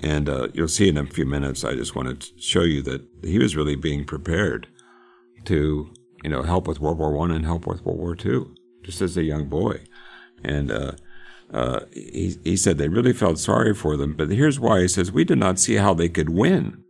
And 0.00 0.28
uh, 0.28 0.48
you'll 0.54 0.68
see 0.68 0.88
in 0.88 0.96
a 0.96 1.06
few 1.06 1.26
minutes. 1.26 1.64
I 1.64 1.74
just 1.74 1.96
want 1.96 2.20
to 2.20 2.32
show 2.40 2.62
you 2.62 2.82
that 2.82 3.02
he 3.22 3.38
was 3.38 3.56
really 3.56 3.74
being 3.74 4.04
prepared 4.04 4.68
to, 5.46 5.92
you 6.22 6.30
know, 6.30 6.42
help 6.42 6.68
with 6.68 6.80
World 6.80 6.98
War 6.98 7.12
One 7.12 7.32
and 7.32 7.44
help 7.44 7.66
with 7.66 7.84
World 7.84 7.98
War 7.98 8.14
Two, 8.14 8.54
just 8.82 9.00
as 9.00 9.16
a 9.16 9.24
young 9.24 9.48
boy. 9.48 9.80
And 10.44 10.70
uh, 11.52 11.80
he, 11.92 12.36
he 12.44 12.56
said 12.56 12.78
they 12.78 12.88
really 12.88 13.12
felt 13.12 13.38
sorry 13.38 13.74
for 13.74 13.96
them, 13.96 14.14
but 14.14 14.30
here's 14.30 14.60
why. 14.60 14.82
He 14.82 14.88
says, 14.88 15.10
We 15.10 15.24
did 15.24 15.38
not 15.38 15.58
see 15.58 15.76
how 15.76 15.94
they 15.94 16.08
could 16.08 16.28
win. 16.28 16.84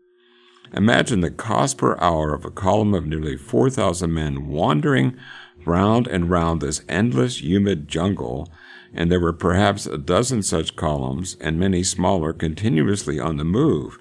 Imagine 0.72 1.20
the 1.20 1.30
cost 1.30 1.78
per 1.78 1.96
hour 1.98 2.34
of 2.34 2.44
a 2.44 2.50
column 2.50 2.92
of 2.92 3.06
nearly 3.06 3.36
4,000 3.36 4.12
men 4.12 4.48
wandering 4.48 5.16
round 5.64 6.06
and 6.06 6.28
round 6.28 6.60
this 6.60 6.82
endless, 6.88 7.42
humid 7.42 7.88
jungle, 7.88 8.52
and 8.92 9.10
there 9.10 9.20
were 9.20 9.32
perhaps 9.32 9.86
a 9.86 9.98
dozen 9.98 10.42
such 10.42 10.76
columns 10.76 11.36
and 11.40 11.58
many 11.58 11.82
smaller 11.82 12.32
continuously 12.32 13.18
on 13.18 13.36
the 13.36 13.44
move. 13.44 13.98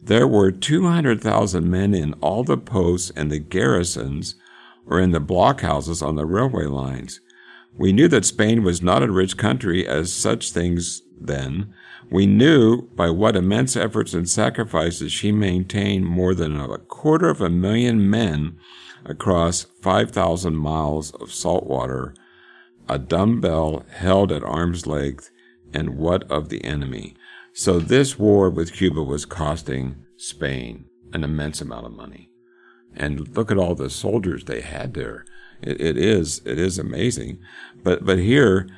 There 0.00 0.26
were 0.26 0.50
200,000 0.50 1.70
men 1.70 1.94
in 1.94 2.14
all 2.14 2.44
the 2.44 2.58
posts 2.58 3.10
and 3.16 3.30
the 3.30 3.38
garrisons 3.38 4.34
or 4.86 5.00
in 5.00 5.12
the 5.12 5.20
blockhouses 5.20 6.06
on 6.06 6.16
the 6.16 6.26
railway 6.26 6.66
lines. 6.66 7.20
We 7.76 7.92
knew 7.92 8.08
that 8.08 8.24
Spain 8.24 8.62
was 8.62 8.82
not 8.82 9.02
a 9.02 9.10
rich 9.10 9.36
country 9.36 9.86
as 9.86 10.12
such 10.12 10.50
things 10.52 11.02
then. 11.20 11.74
We 12.10 12.26
knew 12.26 12.82
by 12.94 13.10
what 13.10 13.36
immense 13.36 13.76
efforts 13.76 14.14
and 14.14 14.28
sacrifices 14.28 15.10
she 15.10 15.32
maintained 15.32 16.06
more 16.06 16.34
than 16.34 16.56
a 16.56 16.78
quarter 16.78 17.28
of 17.28 17.40
a 17.40 17.50
million 17.50 18.08
men 18.08 18.58
across 19.04 19.66
5,000 19.82 20.54
miles 20.54 21.10
of 21.12 21.32
salt 21.32 21.66
water, 21.66 22.14
a 22.88 22.98
dumbbell 22.98 23.84
held 23.90 24.30
at 24.30 24.44
arm's 24.44 24.86
length, 24.86 25.30
and 25.72 25.96
what 25.96 26.30
of 26.30 26.48
the 26.48 26.64
enemy? 26.64 27.16
So 27.52 27.80
this 27.80 28.18
war 28.18 28.50
with 28.50 28.72
Cuba 28.72 29.02
was 29.02 29.24
costing 29.24 29.96
Spain 30.16 30.86
an 31.12 31.24
immense 31.24 31.60
amount 31.60 31.86
of 31.86 31.92
money. 31.92 32.30
And 32.94 33.36
look 33.36 33.50
at 33.50 33.58
all 33.58 33.74
the 33.74 33.90
soldiers 33.90 34.44
they 34.44 34.60
had 34.60 34.94
there. 34.94 35.24
It, 35.66 35.80
it 35.80 35.96
is 35.96 36.40
it 36.44 36.58
is 36.58 36.78
amazing, 36.78 37.38
but 37.82 38.04
but 38.04 38.18
here 38.18 38.68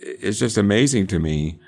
it's 0.00 0.38
just 0.38 0.58
amazing 0.58 1.06
to 1.08 1.18
me 1.18 1.60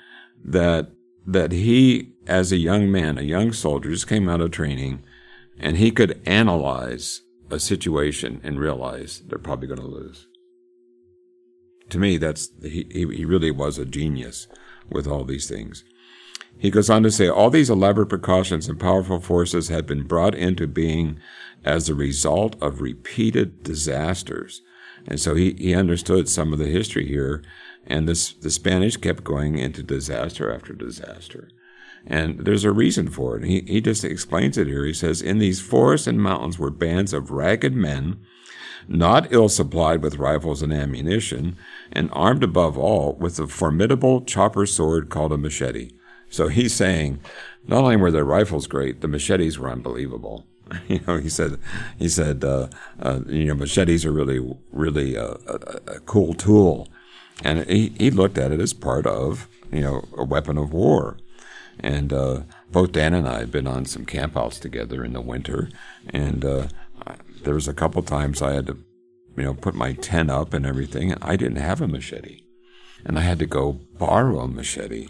that 0.43 0.91
that 1.25 1.51
he 1.51 2.13
as 2.27 2.51
a 2.51 2.57
young 2.57 2.91
man, 2.91 3.17
a 3.17 3.23
young 3.23 3.53
soldier, 3.53 3.89
just 3.89 4.07
came 4.07 4.27
out 4.27 4.41
of 4.41 4.51
training, 4.51 5.03
and 5.59 5.77
he 5.77 5.91
could 5.91 6.21
analyze 6.25 7.21
a 7.51 7.59
situation 7.59 8.41
and 8.43 8.59
realize 8.59 9.21
they're 9.27 9.37
probably 9.37 9.67
going 9.67 9.79
to 9.79 9.85
lose. 9.85 10.27
To 11.89 11.99
me, 11.99 12.17
that's 12.17 12.49
he, 12.63 12.87
he 12.89 13.25
really 13.25 13.51
was 13.51 13.77
a 13.77 13.85
genius 13.85 14.47
with 14.89 15.07
all 15.07 15.23
these 15.23 15.47
things. 15.47 15.83
He 16.57 16.71
goes 16.71 16.89
on 16.89 17.03
to 17.03 17.11
say 17.11 17.27
all 17.27 17.49
these 17.49 17.69
elaborate 17.69 18.07
precautions 18.07 18.67
and 18.67 18.79
powerful 18.79 19.19
forces 19.19 19.67
had 19.67 19.85
been 19.85 20.03
brought 20.03 20.35
into 20.35 20.67
being 20.67 21.19
as 21.63 21.89
a 21.89 21.95
result 21.95 22.55
of 22.61 22.81
repeated 22.81 23.63
disasters. 23.63 24.61
And 25.07 25.19
so 25.19 25.35
he, 25.35 25.53
he 25.53 25.75
understood 25.75 26.29
some 26.29 26.53
of 26.53 26.59
the 26.59 26.67
history 26.67 27.07
here. 27.07 27.43
And 27.85 28.07
this, 28.07 28.33
the 28.33 28.49
Spanish 28.49 28.97
kept 28.97 29.23
going 29.23 29.57
into 29.57 29.83
disaster 29.83 30.53
after 30.53 30.73
disaster. 30.73 31.49
And 32.07 32.39
there's 32.45 32.63
a 32.63 32.71
reason 32.71 33.09
for 33.09 33.37
it. 33.37 33.43
He, 33.43 33.61
he 33.61 33.81
just 33.81 34.03
explains 34.03 34.57
it 34.57 34.67
here. 34.67 34.85
He 34.85 34.93
says, 34.93 35.21
In 35.21 35.39
these 35.39 35.61
forests 35.61 36.07
and 36.07 36.21
mountains 36.21 36.59
were 36.59 36.69
bands 36.69 37.13
of 37.13 37.31
ragged 37.31 37.73
men, 37.73 38.19
not 38.87 39.31
ill 39.31 39.49
supplied 39.49 40.03
with 40.03 40.17
rifles 40.17 40.61
and 40.61 40.71
ammunition, 40.71 41.57
and 41.91 42.09
armed 42.13 42.43
above 42.43 42.77
all 42.77 43.15
with 43.15 43.39
a 43.39 43.47
formidable 43.47 44.21
chopper 44.21 44.65
sword 44.65 45.09
called 45.09 45.33
a 45.33 45.37
machete. 45.37 45.91
So 46.35 46.49
he's 46.49 46.73
saying, 46.73 47.21
not 47.65 47.85
only 47.85 47.95
were 47.95 48.11
their 48.11 48.25
rifles 48.25 48.67
great, 48.67 48.99
the 48.99 49.07
machetes 49.07 49.57
were 49.57 49.69
unbelievable. 49.69 50.45
You 50.89 50.99
know, 51.07 51.17
he 51.17 51.29
said, 51.29 51.59
he 51.97 52.09
said, 52.09 52.43
uh, 52.43 52.67
uh, 52.99 53.19
you 53.27 53.45
know, 53.45 53.53
machetes 53.53 54.03
are 54.03 54.11
really, 54.11 54.41
really 54.71 55.15
a, 55.15 55.27
a, 55.27 55.79
a, 55.87 55.99
cool 56.01 56.33
tool, 56.33 56.87
and 57.43 57.63
he, 57.69 57.93
he 57.99 58.09
looked 58.09 58.39
at 58.39 58.51
it 58.51 58.59
as 58.59 58.73
part 58.73 59.05
of, 59.05 59.47
you 59.71 59.81
know, 59.81 60.03
a 60.17 60.23
weapon 60.23 60.57
of 60.57 60.73
war. 60.73 61.17
And 61.79 62.11
uh, 62.11 62.41
both 62.71 62.93
Dan 62.93 63.13
and 63.13 63.27
I 63.27 63.37
had 63.39 63.51
been 63.51 63.67
on 63.67 63.85
some 63.85 64.07
campouts 64.07 64.59
together 64.59 65.05
in 65.05 65.13
the 65.13 65.21
winter, 65.21 65.69
and 66.09 66.43
uh, 66.43 66.67
there 67.43 67.53
was 67.53 67.67
a 67.67 67.73
couple 67.73 68.01
times 68.01 68.41
I 68.41 68.53
had 68.53 68.65
to, 68.65 68.77
you 69.37 69.43
know, 69.43 69.53
put 69.53 69.75
my 69.75 69.93
tent 69.93 70.31
up 70.31 70.51
and 70.51 70.65
everything, 70.65 71.11
and 71.11 71.23
I 71.23 71.35
didn't 71.35 71.57
have 71.57 71.79
a 71.79 71.87
machete, 71.87 72.41
and 73.05 73.19
I 73.19 73.21
had 73.21 73.37
to 73.37 73.45
go 73.45 73.73
borrow 73.97 74.39
a 74.39 74.47
machete 74.47 75.09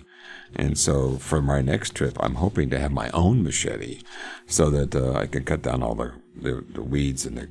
and 0.56 0.78
so 0.78 1.18
for 1.18 1.42
my 1.42 1.62
next 1.62 1.96
trip, 1.96 2.16
I'm 2.20 2.36
hoping 2.36 2.70
to 2.70 2.80
have 2.80 2.92
my 2.92 3.10
own 3.10 3.44
machete 3.44 4.02
so 4.48 4.70
that 4.70 4.96
uh, 4.96 5.14
I 5.14 5.28
can 5.28 5.44
cut 5.44 5.62
down 5.62 5.84
all 5.84 5.96
the, 5.96 6.14
the, 6.36 6.64
the, 6.70 6.82
weeds 6.82 7.26
and 7.26 7.38
the 7.38 7.50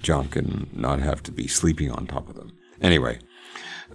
junk 0.00 0.36
and 0.36 0.72
not 0.76 1.00
have 1.00 1.22
to 1.24 1.32
be 1.32 1.46
sleeping 1.46 1.90
on 1.90 2.06
top 2.06 2.28
of 2.28 2.34
them. 2.34 2.52
Anyway, 2.80 3.18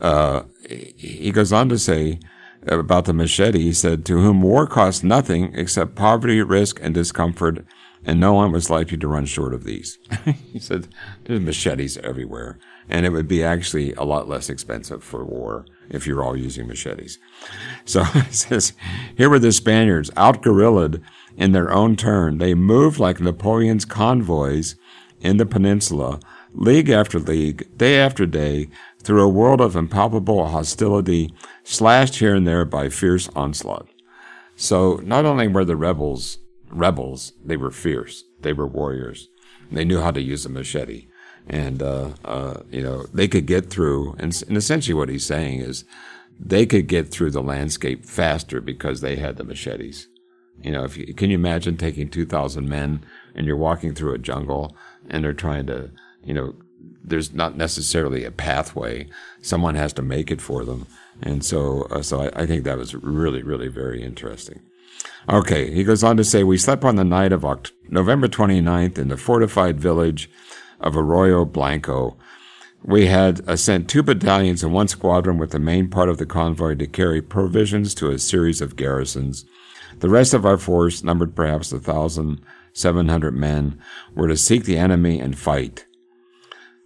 uh, 0.02 0.44
he 0.68 1.32
goes 1.32 1.54
on 1.54 1.70
to 1.70 1.78
say 1.78 2.20
about 2.66 3.06
the 3.06 3.14
machete, 3.14 3.60
he 3.60 3.74
said, 3.74 4.06
to 4.06 4.22
whom 4.22 4.42
war 4.42 4.66
costs 4.66 5.04
nothing 5.04 5.54
except 5.54 5.96
poverty, 5.96 6.42
risk, 6.42 6.80
and 6.82 6.94
discomfort, 6.94 7.64
and 8.06 8.20
no 8.20 8.34
one 8.34 8.52
was 8.52 8.70
likely 8.70 8.98
to 8.98 9.08
run 9.08 9.26
short 9.26 9.54
of 9.54 9.64
these. 9.64 10.00
he 10.52 10.60
said, 10.60 10.88
there's 11.26 11.40
machetes 11.40 11.98
everywhere, 11.98 12.58
and 12.90 13.06
it 13.06 13.10
would 13.10 13.28
be 13.28 13.44
actually 13.44 13.94
a 13.94 14.04
lot 14.04 14.28
less 14.28 14.50
expensive 14.50 15.04
for 15.04 15.24
war 15.24 15.66
if 15.90 16.06
you're 16.06 16.24
all 16.24 16.36
using 16.36 16.68
machetes. 16.68 17.20
So 17.86 18.04
it 18.16 18.34
says, 18.34 18.74
here 19.16 19.30
were 19.30 19.40
the 19.40 19.52
Spaniards, 19.52 20.12
out 20.16 20.42
guerrillaed 20.42 21.02
in 21.36 21.52
their 21.52 21.72
own 21.72 21.96
turn. 21.96 22.38
They 22.38 22.54
moved 22.54 23.00
like 23.00 23.20
Napoleon's 23.20 23.86
convoys 23.86 24.76
in 25.22 25.38
the 25.38 25.46
peninsula, 25.46 26.20
league 26.54 26.90
after 26.90 27.20
league, 27.20 27.78
day 27.78 28.00
after 28.00 28.26
day, 28.26 28.70
through 29.02 29.22
a 29.22 29.30
world 29.30 29.62
of 29.62 29.76
impalpable 29.76 30.48
hostility, 30.48 31.34
slashed 31.64 32.16
here 32.16 32.36
and 32.36 32.48
there 32.48 32.66
by 32.66 32.90
fierce 32.90 33.30
onslaught. 33.36 33.88
So 34.56 35.00
not 35.04 35.26
only 35.26 35.48
were 35.48 35.66
the 35.66 35.76
rebels 35.76 36.40
rebels, 36.72 37.34
they 37.44 37.58
were 37.58 37.72
fierce. 37.72 38.24
They 38.42 38.54
were 38.54 38.68
warriors. 38.68 39.30
They 39.72 39.86
knew 39.86 40.00
how 40.00 40.12
to 40.12 40.22
use 40.22 40.46
a 40.46 40.50
machete. 40.50 41.08
And, 41.50 41.82
uh, 41.82 42.10
uh, 42.26 42.62
you 42.70 42.82
know, 42.82 43.06
they 43.14 43.28
could 43.28 43.46
get 43.46 43.70
through, 43.70 44.16
and, 44.20 44.44
and 44.48 44.58
essentially 44.58 44.94
what 44.94 45.10
he's 45.10 45.26
saying 45.26 45.62
is 45.62 45.86
they 46.40 46.66
could 46.66 46.88
get 46.88 47.10
through 47.10 47.32
the 47.32 47.42
landscape 47.42 48.06
faster 48.06 48.62
because 48.62 49.02
they 49.02 49.16
had 49.16 49.38
the 49.38 49.44
machetes. 49.44 50.08
You 50.62 50.72
know, 50.72 50.84
if 50.84 50.98
you, 50.98 51.14
can 51.14 51.30
you 51.30 51.36
imagine 51.36 51.78
taking 51.78 52.10
2,000 52.10 52.68
men 52.68 53.06
and 53.36 53.46
you're 53.46 53.56
walking 53.56 53.94
through 53.94 54.14
a 54.14 54.20
jungle 54.20 54.76
and 55.10 55.24
they're 55.24 55.34
trying 55.34 55.68
to, 55.68 55.92
you 56.24 56.34
know, 56.34 56.56
there's 57.04 57.34
not 57.34 57.56
necessarily 57.56 58.26
a 58.26 58.32
pathway. 58.32 59.08
Someone 59.42 59.76
has 59.76 59.94
to 59.94 60.02
make 60.02 60.32
it 60.32 60.42
for 60.42 60.66
them. 60.66 60.88
And 61.22 61.44
so, 61.46 61.84
uh, 61.84 62.02
so 62.02 62.22
I, 62.22 62.44
I 62.44 62.46
think 62.46 62.64
that 62.64 62.78
was 62.78 62.94
really, 62.94 63.42
really 63.42 63.70
very 63.70 64.04
interesting. 64.04 64.62
Okay, 65.30 65.74
he 65.74 65.84
goes 65.84 66.04
on 66.04 66.18
to 66.18 66.24
say, 66.24 66.44
we 66.44 66.58
slept 66.58 66.84
on 66.84 66.96
the 66.96 67.04
night 67.04 67.32
of 67.32 67.42
Oct- 67.42 67.72
November 67.90 68.28
29th 68.28 68.98
in 68.98 69.08
the 69.10 69.18
fortified 69.18 69.80
village 69.80 70.30
of 70.80 70.96
Arroyo 70.96 71.46
Blanco. 71.46 72.18
We 72.84 73.08
had 73.08 73.42
uh, 73.48 73.56
sent 73.56 73.90
two 73.90 74.04
battalions 74.04 74.64
and 74.64 74.74
one 74.74 74.88
squadron 74.88 75.38
with 75.38 75.52
the 75.52 75.60
main 75.60 75.90
part 75.90 76.10
of 76.10 76.18
the 76.18 76.26
convoy 76.26 76.76
to 76.76 76.88
carry 76.88 77.22
provisions 77.22 77.94
to 77.96 78.12
a 78.12 78.20
series 78.20 78.62
of 78.62 78.76
garrisons. 78.76 79.46
The 80.00 80.10
rest 80.10 80.34
of 80.34 80.46
our 80.46 80.58
force, 80.58 81.04
numbered 81.04 81.36
perhaps 81.36 81.72
a 81.72 81.80
thousand 81.80 82.42
seven 82.74 83.10
hundred 83.10 83.36
men, 83.36 83.82
were 84.14 84.28
to 84.28 84.38
seek 84.38 84.66
the 84.66 84.78
enemy 84.78 85.20
and 85.20 85.38
fight. 85.38 85.86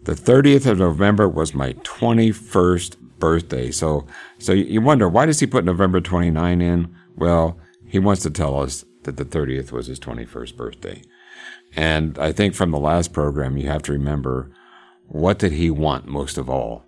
The 0.04 0.14
30th 0.14 0.66
of 0.66 0.80
November 0.80 1.30
was 1.30 1.54
my 1.54 1.74
21st 1.74 2.98
birthday. 3.20 3.70
So, 3.70 4.08
so 4.40 4.52
you 4.52 4.82
wonder, 4.82 5.08
why 5.08 5.28
does 5.28 5.40
he 5.40 5.46
put 5.46 5.64
November 5.64 6.02
29 6.02 6.62
in? 6.62 6.96
Well, 7.16 7.60
he 7.86 8.00
wants 8.00 8.24
to 8.24 8.32
tell 8.32 8.60
us 8.60 8.84
that 9.04 9.18
the 9.18 9.26
30th 9.26 9.72
was 9.72 9.88
his 9.88 10.00
21st 10.00 10.56
birthday. 10.56 11.04
And 11.76 12.18
I 12.20 12.32
think 12.32 12.54
from 12.54 12.72
the 12.72 12.80
last 12.80 13.14
program, 13.14 13.58
you 13.58 13.68
have 13.68 13.84
to 13.84 13.92
remember 13.92 14.52
what 15.08 15.40
did 15.40 15.52
he 15.52 15.70
want 15.70 16.06
most 16.08 16.38
of 16.38 16.50
all? 16.50 16.86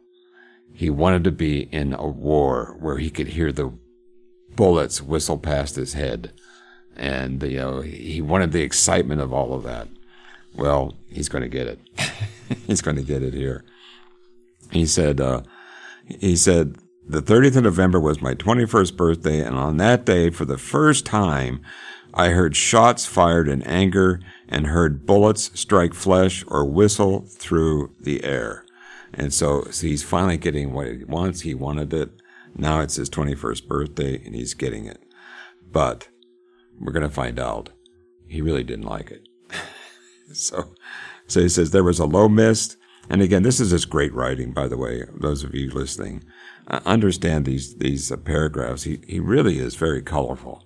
He 0.74 0.90
wanted 0.90 1.24
to 1.26 1.32
be 1.32 1.62
in 1.72 1.94
a 1.94 2.08
war 2.08 2.76
where 2.80 2.98
he 2.98 3.10
could 3.10 3.28
hear 3.28 3.52
the 3.52 3.74
bullets 4.56 5.02
whistle 5.02 5.38
past 5.38 5.76
his 5.76 5.94
head. 5.94 6.34
And, 6.96 7.42
you 7.44 7.58
know, 7.58 7.82
he 7.82 8.22
wanted 8.22 8.52
the 8.52 8.62
excitement 8.62 9.22
of 9.22 9.34
all 9.34 9.54
of 9.54 9.64
that. 9.64 9.88
Well, 10.56 10.96
he's 11.10 11.30
going 11.30 11.42
to 11.42 11.50
get 11.50 11.68
it. 11.68 11.80
he's 12.68 12.82
going 12.82 12.98
to 12.98 13.04
get 13.04 13.24
it 13.24 13.34
here. 13.34 13.64
He 14.72 14.86
said, 14.86 15.20
uh, 15.20 15.42
he 16.06 16.36
said, 16.36 16.78
the 17.08 17.22
30th 17.22 17.58
of 17.58 17.64
November 17.64 18.00
was 18.00 18.22
my 18.22 18.34
21st 18.34 18.96
birthday, 18.96 19.40
and 19.42 19.58
on 19.58 19.78
that 19.78 20.06
day, 20.06 20.30
for 20.30 20.46
the 20.46 20.58
first 20.58 21.06
time, 21.06 21.62
I 22.14 22.30
heard 22.30 22.56
shots 22.56 23.06
fired 23.06 23.50
in 23.50 23.62
anger 23.64 24.22
and 24.48 24.68
heard 24.68 25.06
bullets 25.06 25.52
strike 25.60 25.94
flesh 25.94 26.44
or 26.48 26.66
whistle 26.66 27.22
through 27.22 27.94
the 28.00 28.24
air. 28.24 28.66
And 29.14 29.34
so, 29.34 29.66
so 29.66 29.88
he's 29.88 30.04
finally 30.04 30.38
getting 30.38 30.74
what 30.74 30.88
he 30.88 31.04
wants. 31.04 31.42
He 31.42 31.54
wanted 31.54 31.94
it. 31.94 32.12
Now 32.56 32.82
it's 32.82 32.96
his 32.96 33.10
21st 33.10 33.68
birthday 33.68 34.24
and 34.24 34.36
he's 34.36 34.54
getting 34.54 34.86
it. 34.86 35.02
But 35.72 36.10
we're 36.80 36.92
going 36.92 37.08
to 37.08 37.14
find 37.14 37.40
out 37.40 37.70
he 38.28 38.42
really 38.42 38.64
didn't 38.64 38.86
like 38.86 39.12
it. 39.12 39.28
so, 40.34 40.74
so 41.28 41.42
he 41.42 41.50
says 41.50 41.72
there 41.72 41.84
was 41.84 42.00
a 42.00 42.06
low 42.06 42.28
mist. 42.28 42.78
And 43.10 43.22
again, 43.22 43.44
this 43.44 43.60
is 43.60 43.72
just 43.72 43.90
great 43.90 44.14
writing, 44.14 44.54
by 44.54 44.68
the 44.68 44.78
way, 44.78 45.04
those 45.14 45.44
of 45.44 45.54
you 45.54 45.70
listening. 45.70 46.24
Uh, 46.68 46.80
understand 46.86 47.46
these, 47.46 47.76
these 47.76 48.12
uh, 48.12 48.18
paragraphs. 48.18 48.84
He, 48.84 49.02
he 49.08 49.20
really 49.20 49.60
is 49.60 49.76
very 49.76 50.02
colorful. 50.02 50.64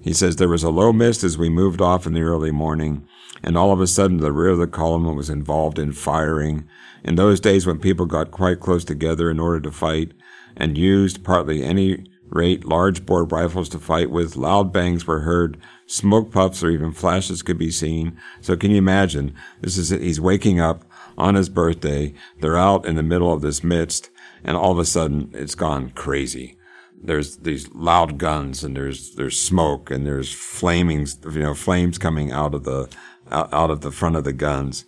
He 0.00 0.12
says 0.12 0.36
there 0.36 0.48
was 0.48 0.62
a 0.62 0.70
low 0.70 0.92
mist 0.92 1.22
as 1.22 1.36
we 1.36 1.48
moved 1.50 1.80
off 1.80 2.06
in 2.06 2.14
the 2.14 2.22
early 2.22 2.50
morning, 2.50 3.06
and 3.42 3.56
all 3.56 3.72
of 3.72 3.80
a 3.80 3.86
sudden 3.86 4.18
the 4.18 4.32
rear 4.32 4.50
of 4.50 4.58
the 4.58 4.66
column 4.66 5.14
was 5.14 5.30
involved 5.30 5.78
in 5.78 5.92
firing. 5.92 6.66
In 7.04 7.16
those 7.16 7.40
days 7.40 7.66
when 7.66 7.78
people 7.78 8.06
got 8.06 8.30
quite 8.30 8.60
close 8.60 8.84
together 8.84 9.30
in 9.30 9.38
order 9.38 9.60
to 9.60 9.70
fight, 9.70 10.12
and 10.56 10.76
used 10.76 11.24
partly 11.24 11.62
any 11.62 12.06
rate 12.28 12.64
large 12.64 13.04
bore 13.04 13.24
rifles 13.24 13.68
to 13.70 13.78
fight 13.78 14.10
with, 14.10 14.36
loud 14.36 14.72
bangs 14.72 15.06
were 15.06 15.20
heard, 15.20 15.58
smoke 15.86 16.30
puffs 16.30 16.62
or 16.62 16.70
even 16.70 16.92
flashes 16.92 17.42
could 17.42 17.58
be 17.58 17.70
seen. 17.70 18.16
So 18.40 18.56
can 18.56 18.70
you 18.70 18.78
imagine? 18.78 19.34
This 19.60 19.76
is. 19.76 19.90
He's 19.90 20.20
waking 20.20 20.60
up 20.60 20.84
on 21.18 21.34
his 21.34 21.48
birthday. 21.48 22.14
They're 22.40 22.56
out 22.56 22.86
in 22.86 22.96
the 22.96 23.02
middle 23.02 23.32
of 23.32 23.42
this 23.42 23.62
mist, 23.62 24.10
and 24.44 24.56
all 24.56 24.72
of 24.72 24.78
a 24.78 24.84
sudden 24.84 25.30
it's 25.34 25.54
gone 25.54 25.90
crazy. 25.90 26.56
There's 27.02 27.36
these 27.38 27.72
loud 27.72 28.18
guns, 28.18 28.62
and 28.62 28.76
there's 28.76 29.14
there's 29.14 29.40
smoke, 29.40 29.90
and 29.90 30.06
there's 30.06 30.32
flaming, 30.32 31.06
you 31.24 31.40
know, 31.40 31.54
flames 31.54 31.98
coming 31.98 32.30
out 32.30 32.54
of 32.54 32.64
the 32.64 32.88
out 33.30 33.70
of 33.70 33.80
the 33.80 33.92
front 33.92 34.16
of 34.16 34.24
the 34.24 34.32
guns. 34.32 34.84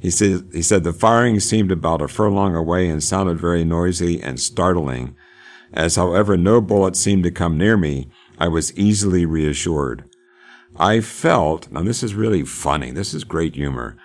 He 0.00 0.10
said 0.10 0.48
he 0.52 0.62
said 0.62 0.84
the 0.84 0.92
firing 0.92 1.40
seemed 1.40 1.72
about 1.72 2.02
a 2.02 2.08
furlong 2.08 2.54
away 2.54 2.88
and 2.88 3.02
sounded 3.02 3.40
very 3.40 3.64
noisy 3.64 4.22
and 4.22 4.38
startling. 4.38 5.16
As 5.72 5.96
however 5.96 6.36
no 6.36 6.60
bullet 6.60 6.96
seemed 6.96 7.24
to 7.24 7.30
come 7.30 7.58
near 7.58 7.76
me, 7.76 8.08
I 8.38 8.48
was 8.48 8.76
easily 8.78 9.26
reassured. 9.26 10.04
I 10.78 11.00
felt, 11.00 11.70
now 11.72 11.82
this 11.82 12.02
is 12.02 12.14
really 12.14 12.44
funny, 12.44 12.90
this 12.90 13.14
is 13.14 13.24
great 13.24 13.54
humor. 13.54 13.96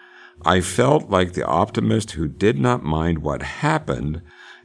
I 0.44 0.62
felt 0.62 1.10
like 1.10 1.34
the 1.34 1.46
optimist 1.46 2.12
who 2.12 2.28
did 2.28 2.58
not 2.58 2.84
mind 2.84 3.20
what 3.20 3.42
happened 3.42 4.22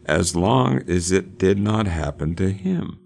as 0.06 0.34
long 0.34 0.82
as 0.88 1.12
it 1.12 1.36
did 1.36 1.58
not 1.58 1.86
happen 1.86 2.34
to 2.36 2.50
him. 2.50 2.98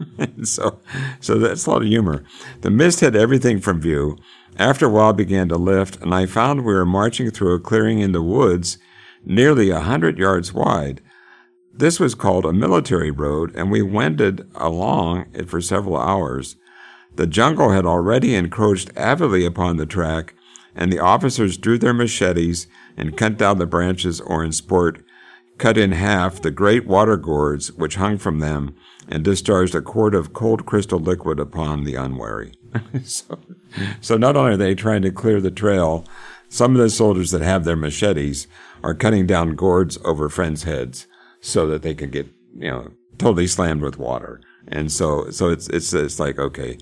so, 0.42 0.80
so 1.20 1.38
that's 1.38 1.66
a 1.66 1.70
lot 1.70 1.82
of 1.82 1.88
humor. 1.88 2.24
The 2.62 2.70
mist 2.70 3.00
hid 3.00 3.14
everything 3.14 3.60
from 3.60 3.80
view. 3.80 4.16
After 4.58 4.86
a 4.86 4.88
while, 4.88 5.12
began 5.12 5.48
to 5.50 5.56
lift, 5.56 6.00
and 6.00 6.14
I 6.14 6.26
found 6.26 6.64
we 6.64 6.72
were 6.72 6.86
marching 6.86 7.30
through 7.30 7.54
a 7.54 7.60
clearing 7.60 7.98
in 7.98 8.12
the 8.12 8.22
woods, 8.22 8.78
nearly 9.24 9.70
a 9.70 9.80
hundred 9.80 10.18
yards 10.18 10.52
wide. 10.52 11.02
This 11.74 12.00
was 12.00 12.14
called 12.14 12.46
a 12.46 12.54
military 12.54 13.10
road, 13.10 13.54
and 13.54 13.70
we 13.70 13.82
wended 13.82 14.48
along 14.54 15.26
it 15.34 15.50
for 15.50 15.60
several 15.60 15.98
hours. 15.98 16.56
The 17.16 17.26
jungle 17.26 17.70
had 17.70 17.84
already 17.84 18.34
encroached 18.34 18.90
avidly 18.96 19.44
upon 19.44 19.76
the 19.76 19.84
track, 19.84 20.34
and 20.74 20.90
the 20.90 21.00
officers 21.00 21.58
drew 21.58 21.76
their 21.76 21.92
machetes 21.92 22.66
and 22.96 23.16
cut 23.16 23.36
down 23.36 23.58
the 23.58 23.66
branches 23.66 24.22
or 24.22 24.42
in 24.42 24.52
sport 24.52 25.02
cut 25.58 25.78
in 25.78 25.92
half 25.92 26.40
the 26.40 26.50
great 26.50 26.86
water 26.86 27.16
gourds 27.16 27.72
which 27.72 27.96
hung 27.96 28.18
from 28.18 28.40
them 28.40 28.74
and 29.08 29.24
discharged 29.24 29.74
a 29.74 29.80
quart 29.80 30.14
of 30.14 30.32
cold 30.32 30.66
crystal 30.66 30.98
liquid 30.98 31.38
upon 31.38 31.84
the 31.84 31.94
unwary. 31.94 32.52
so, 33.04 33.38
so 34.00 34.16
not 34.16 34.36
only 34.36 34.52
are 34.52 34.56
they 34.56 34.74
trying 34.74 35.02
to 35.02 35.10
clear 35.10 35.40
the 35.40 35.50
trail, 35.50 36.04
some 36.48 36.72
of 36.72 36.80
the 36.80 36.90
soldiers 36.90 37.30
that 37.30 37.42
have 37.42 37.64
their 37.64 37.76
machetes 37.76 38.46
are 38.82 38.94
cutting 38.94 39.26
down 39.26 39.54
gourds 39.54 39.98
over 40.04 40.28
friends' 40.28 40.64
heads 40.64 41.06
so 41.40 41.66
that 41.66 41.82
they 41.82 41.94
can 41.94 42.10
get, 42.10 42.26
you 42.54 42.70
know, 42.70 42.90
totally 43.18 43.46
slammed 43.46 43.82
with 43.82 43.98
water. 43.98 44.40
And 44.68 44.90
so, 44.90 45.30
so 45.30 45.48
it's, 45.50 45.68
it's, 45.68 45.92
it's 45.92 46.18
like, 46.18 46.38
okay, 46.38 46.78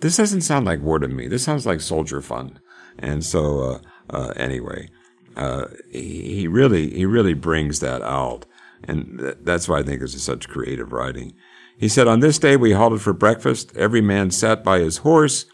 this 0.00 0.16
doesn't 0.16 0.42
sound 0.42 0.66
like 0.66 0.82
war 0.82 0.98
to 0.98 1.08
me. 1.08 1.28
This 1.28 1.44
sounds 1.44 1.66
like 1.66 1.80
soldier 1.80 2.20
fun. 2.20 2.60
And 2.98 3.24
so, 3.24 3.60
uh, 3.60 3.78
uh, 4.10 4.32
anyway, 4.36 4.88
uh, 5.36 5.66
he, 5.90 6.48
really, 6.48 6.90
he 6.90 7.06
really 7.06 7.34
brings 7.34 7.80
that 7.80 8.02
out. 8.02 8.46
And 8.84 9.18
th- 9.18 9.36
that's 9.42 9.68
why 9.68 9.80
I 9.80 9.82
think 9.82 10.00
this 10.00 10.14
is 10.14 10.22
such 10.22 10.48
creative 10.48 10.92
writing. 10.92 11.34
He 11.78 11.88
said, 11.88 12.08
on 12.08 12.20
this 12.20 12.38
day 12.38 12.56
we 12.56 12.72
halted 12.72 13.02
for 13.02 13.12
breakfast. 13.12 13.76
Every 13.76 14.00
man 14.00 14.30
sat 14.30 14.64
by 14.64 14.78
his 14.78 14.98
horse 14.98 15.46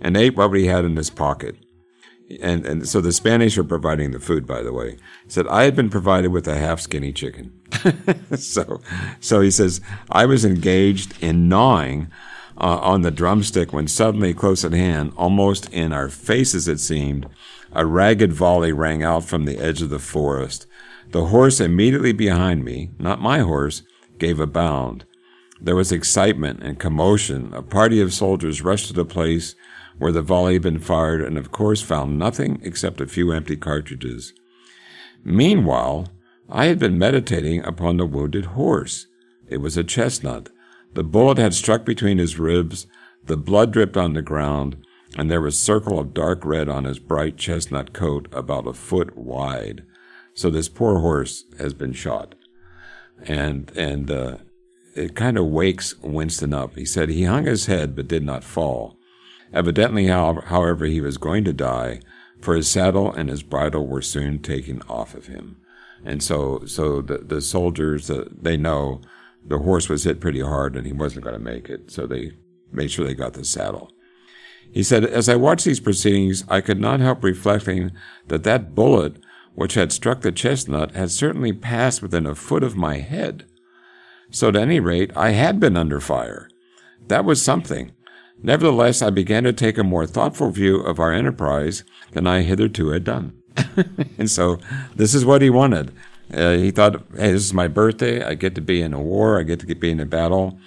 and 0.00 0.16
ate 0.16 0.36
what 0.36 0.52
he 0.54 0.66
had 0.66 0.84
in 0.84 0.96
his 0.96 1.10
pocket. 1.10 1.56
And, 2.40 2.66
and 2.66 2.88
so 2.88 3.00
the 3.00 3.12
Spanish 3.12 3.56
are 3.56 3.64
providing 3.64 4.10
the 4.10 4.18
food, 4.18 4.46
by 4.46 4.62
the 4.62 4.72
way. 4.72 4.92
He 5.24 5.30
said, 5.30 5.46
I 5.46 5.62
had 5.62 5.76
been 5.76 5.90
provided 5.90 6.32
with 6.32 6.48
a 6.48 6.58
half 6.58 6.80
skinny 6.80 7.12
chicken. 7.12 7.52
so, 8.36 8.80
so 9.20 9.40
he 9.40 9.50
says, 9.50 9.80
I 10.10 10.26
was 10.26 10.44
engaged 10.44 11.22
in 11.22 11.48
gnawing 11.48 12.10
uh, 12.58 12.78
on 12.78 13.02
the 13.02 13.10
drumstick 13.10 13.72
when 13.72 13.86
suddenly 13.86 14.34
close 14.34 14.64
at 14.64 14.72
hand, 14.72 15.12
almost 15.16 15.72
in 15.72 15.92
our 15.92 16.08
faces 16.08 16.66
it 16.66 16.80
seemed, 16.80 17.28
a 17.72 17.84
ragged 17.84 18.32
volley 18.32 18.72
rang 18.72 19.02
out 19.02 19.24
from 19.24 19.44
the 19.44 19.58
edge 19.58 19.82
of 19.82 19.90
the 19.90 19.98
forest. 19.98 20.66
The 21.10 21.26
horse 21.26 21.60
immediately 21.60 22.12
behind 22.12 22.64
me, 22.64 22.90
not 22.98 23.20
my 23.20 23.40
horse, 23.40 23.82
gave 24.18 24.40
a 24.40 24.46
bound. 24.46 25.04
There 25.60 25.76
was 25.76 25.92
excitement 25.92 26.62
and 26.62 26.78
commotion. 26.78 27.52
A 27.54 27.62
party 27.62 28.00
of 28.00 28.12
soldiers 28.12 28.62
rushed 28.62 28.88
to 28.88 28.92
the 28.92 29.04
place 29.04 29.54
where 29.98 30.12
the 30.12 30.22
volley 30.22 30.54
had 30.54 30.62
been 30.62 30.78
fired 30.78 31.22
and 31.22 31.38
of 31.38 31.50
course 31.50 31.80
found 31.80 32.18
nothing 32.18 32.60
except 32.62 33.00
a 33.00 33.06
few 33.06 33.32
empty 33.32 33.56
cartridges. 33.56 34.32
Meanwhile, 35.24 36.08
I 36.48 36.66
had 36.66 36.78
been 36.78 36.98
meditating 36.98 37.64
upon 37.64 37.96
the 37.96 38.06
wounded 38.06 38.46
horse. 38.46 39.06
It 39.48 39.58
was 39.58 39.76
a 39.76 39.84
chestnut. 39.84 40.50
The 40.94 41.04
bullet 41.04 41.38
had 41.38 41.54
struck 41.54 41.84
between 41.84 42.18
his 42.18 42.38
ribs, 42.38 42.86
the 43.24 43.36
blood 43.36 43.72
dripped 43.72 43.96
on 43.96 44.14
the 44.14 44.22
ground, 44.22 44.76
and 45.16 45.30
there 45.30 45.40
was 45.40 45.54
a 45.54 45.58
circle 45.58 45.98
of 45.98 46.14
dark 46.14 46.44
red 46.44 46.68
on 46.68 46.84
his 46.84 46.98
bright 46.98 47.36
chestnut 47.36 47.92
coat 47.92 48.28
about 48.32 48.66
a 48.66 48.72
foot 48.72 49.16
wide. 49.16 49.84
So 50.34 50.50
this 50.50 50.68
poor 50.68 51.00
horse 51.00 51.44
has 51.58 51.74
been 51.74 51.92
shot. 51.92 52.34
And, 53.24 53.70
and, 53.76 54.10
uh, 54.10 54.38
it 54.94 55.14
kind 55.14 55.36
of 55.36 55.46
wakes 55.46 55.94
Winston 55.98 56.54
up. 56.54 56.74
He 56.74 56.86
said 56.86 57.10
he 57.10 57.24
hung 57.24 57.44
his 57.44 57.66
head 57.66 57.94
but 57.94 58.08
did 58.08 58.24
not 58.24 58.42
fall. 58.42 58.96
Evidently, 59.52 60.06
however, 60.06 60.86
he 60.86 61.00
was 61.00 61.18
going 61.18 61.44
to 61.44 61.52
die, 61.52 62.00
for 62.40 62.56
his 62.56 62.68
saddle 62.68 63.12
and 63.12 63.28
his 63.28 63.42
bridle 63.42 63.86
were 63.86 64.02
soon 64.02 64.40
taken 64.40 64.82
off 64.88 65.14
of 65.14 65.26
him. 65.26 65.58
And 66.04 66.22
so, 66.22 66.64
so 66.66 67.00
the, 67.00 67.18
the 67.18 67.40
soldiers, 67.40 68.10
uh, 68.10 68.24
they 68.30 68.56
know 68.56 69.00
the 69.44 69.58
horse 69.58 69.88
was 69.88 70.04
hit 70.04 70.20
pretty 70.20 70.40
hard 70.40 70.76
and 70.76 70.86
he 70.86 70.92
wasn't 70.92 71.24
going 71.24 71.38
to 71.38 71.44
make 71.44 71.68
it. 71.68 71.90
So 71.90 72.06
they 72.06 72.32
made 72.72 72.90
sure 72.90 73.06
they 73.06 73.14
got 73.14 73.34
the 73.34 73.44
saddle. 73.44 73.90
He 74.72 74.82
said, 74.82 75.04
as 75.04 75.28
I 75.28 75.36
watched 75.36 75.64
these 75.64 75.80
proceedings, 75.80 76.44
I 76.48 76.60
could 76.60 76.80
not 76.80 77.00
help 77.00 77.24
reflecting 77.24 77.92
that 78.28 78.44
that 78.44 78.74
bullet 78.74 79.16
which 79.54 79.74
had 79.74 79.90
struck 79.90 80.20
the 80.20 80.30
chestnut 80.30 80.92
had 80.92 81.10
certainly 81.10 81.52
passed 81.52 82.02
within 82.02 82.26
a 82.26 82.34
foot 82.34 82.62
of 82.62 82.76
my 82.76 82.98
head. 82.98 83.46
So 84.30 84.48
at 84.48 84.56
any 84.56 84.80
rate, 84.80 85.10
I 85.16 85.30
had 85.30 85.58
been 85.58 85.76
under 85.76 85.98
fire. 85.98 86.48
That 87.08 87.24
was 87.24 87.40
something. 87.40 87.92
Nevertheless, 88.42 89.00
I 89.00 89.10
began 89.10 89.44
to 89.44 89.52
take 89.52 89.78
a 89.78 89.84
more 89.84 90.06
thoughtful 90.06 90.50
view 90.50 90.80
of 90.80 91.00
our 91.00 91.12
enterprise 91.12 91.84
than 92.12 92.26
I 92.26 92.42
hitherto 92.42 92.90
had 92.90 93.04
done. 93.04 93.32
and 94.18 94.30
so 94.30 94.58
this 94.94 95.14
is 95.14 95.24
what 95.24 95.40
he 95.40 95.48
wanted. 95.48 95.92
Uh, 96.32 96.52
he 96.52 96.70
thought, 96.70 96.96
hey, 97.16 97.32
this 97.32 97.44
is 97.44 97.54
my 97.54 97.68
birthday. 97.68 98.22
I 98.22 98.34
get 98.34 98.54
to 98.56 98.60
be 98.60 98.82
in 98.82 98.92
a 98.92 99.00
war. 99.00 99.38
I 99.38 99.42
get 99.42 99.60
to 99.60 99.74
be 99.74 99.90
in 99.90 100.00
a 100.00 100.06
battle. 100.06 100.58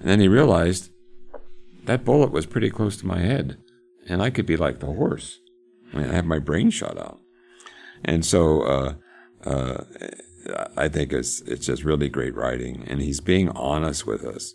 And 0.00 0.08
then 0.08 0.18
he 0.18 0.26
realized 0.26 0.90
that 1.86 2.04
bullet 2.04 2.30
was 2.30 2.46
pretty 2.46 2.70
close 2.70 2.96
to 2.98 3.06
my 3.06 3.20
head. 3.20 3.58
And 4.06 4.22
I 4.22 4.30
could 4.30 4.46
be 4.46 4.56
like 4.56 4.80
the 4.80 4.86
horse. 4.86 5.40
I, 5.92 5.98
mean, 5.98 6.10
I 6.10 6.12
have 6.14 6.26
my 6.26 6.38
brain 6.38 6.70
shot 6.70 6.98
out. 6.98 7.20
And 8.04 8.24
so 8.24 8.62
uh, 8.62 8.94
uh, 9.44 9.84
I 10.76 10.88
think 10.88 11.12
it's, 11.12 11.40
it's 11.42 11.66
just 11.66 11.84
really 11.84 12.08
great 12.08 12.34
writing. 12.34 12.84
And 12.86 13.00
he's 13.00 13.20
being 13.20 13.48
honest 13.50 14.06
with 14.06 14.24
us. 14.24 14.54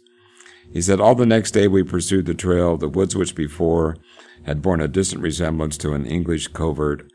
He 0.71 0.81
said, 0.81 0.99
All 0.99 1.15
the 1.15 1.25
next 1.25 1.51
day 1.51 1.67
we 1.67 1.83
pursued 1.83 2.25
the 2.25 2.35
trail. 2.35 2.77
The 2.77 2.87
woods 2.87 3.15
which 3.15 3.35
before 3.35 3.97
had 4.43 4.61
borne 4.61 4.81
a 4.81 4.87
distant 4.87 5.21
resemblance 5.21 5.77
to 5.79 5.93
an 5.93 6.05
English 6.05 6.49
covert 6.49 7.11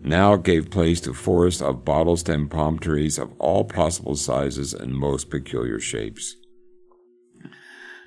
now 0.00 0.36
gave 0.36 0.70
place 0.70 1.00
to 1.00 1.14
forests 1.14 1.62
of 1.62 1.84
bottle 1.84 2.16
stem 2.16 2.48
palm 2.48 2.78
trees 2.78 3.18
of 3.18 3.32
all 3.38 3.64
possible 3.64 4.16
sizes 4.16 4.74
and 4.74 4.92
most 4.92 5.30
peculiar 5.30 5.78
shapes. 5.78 6.36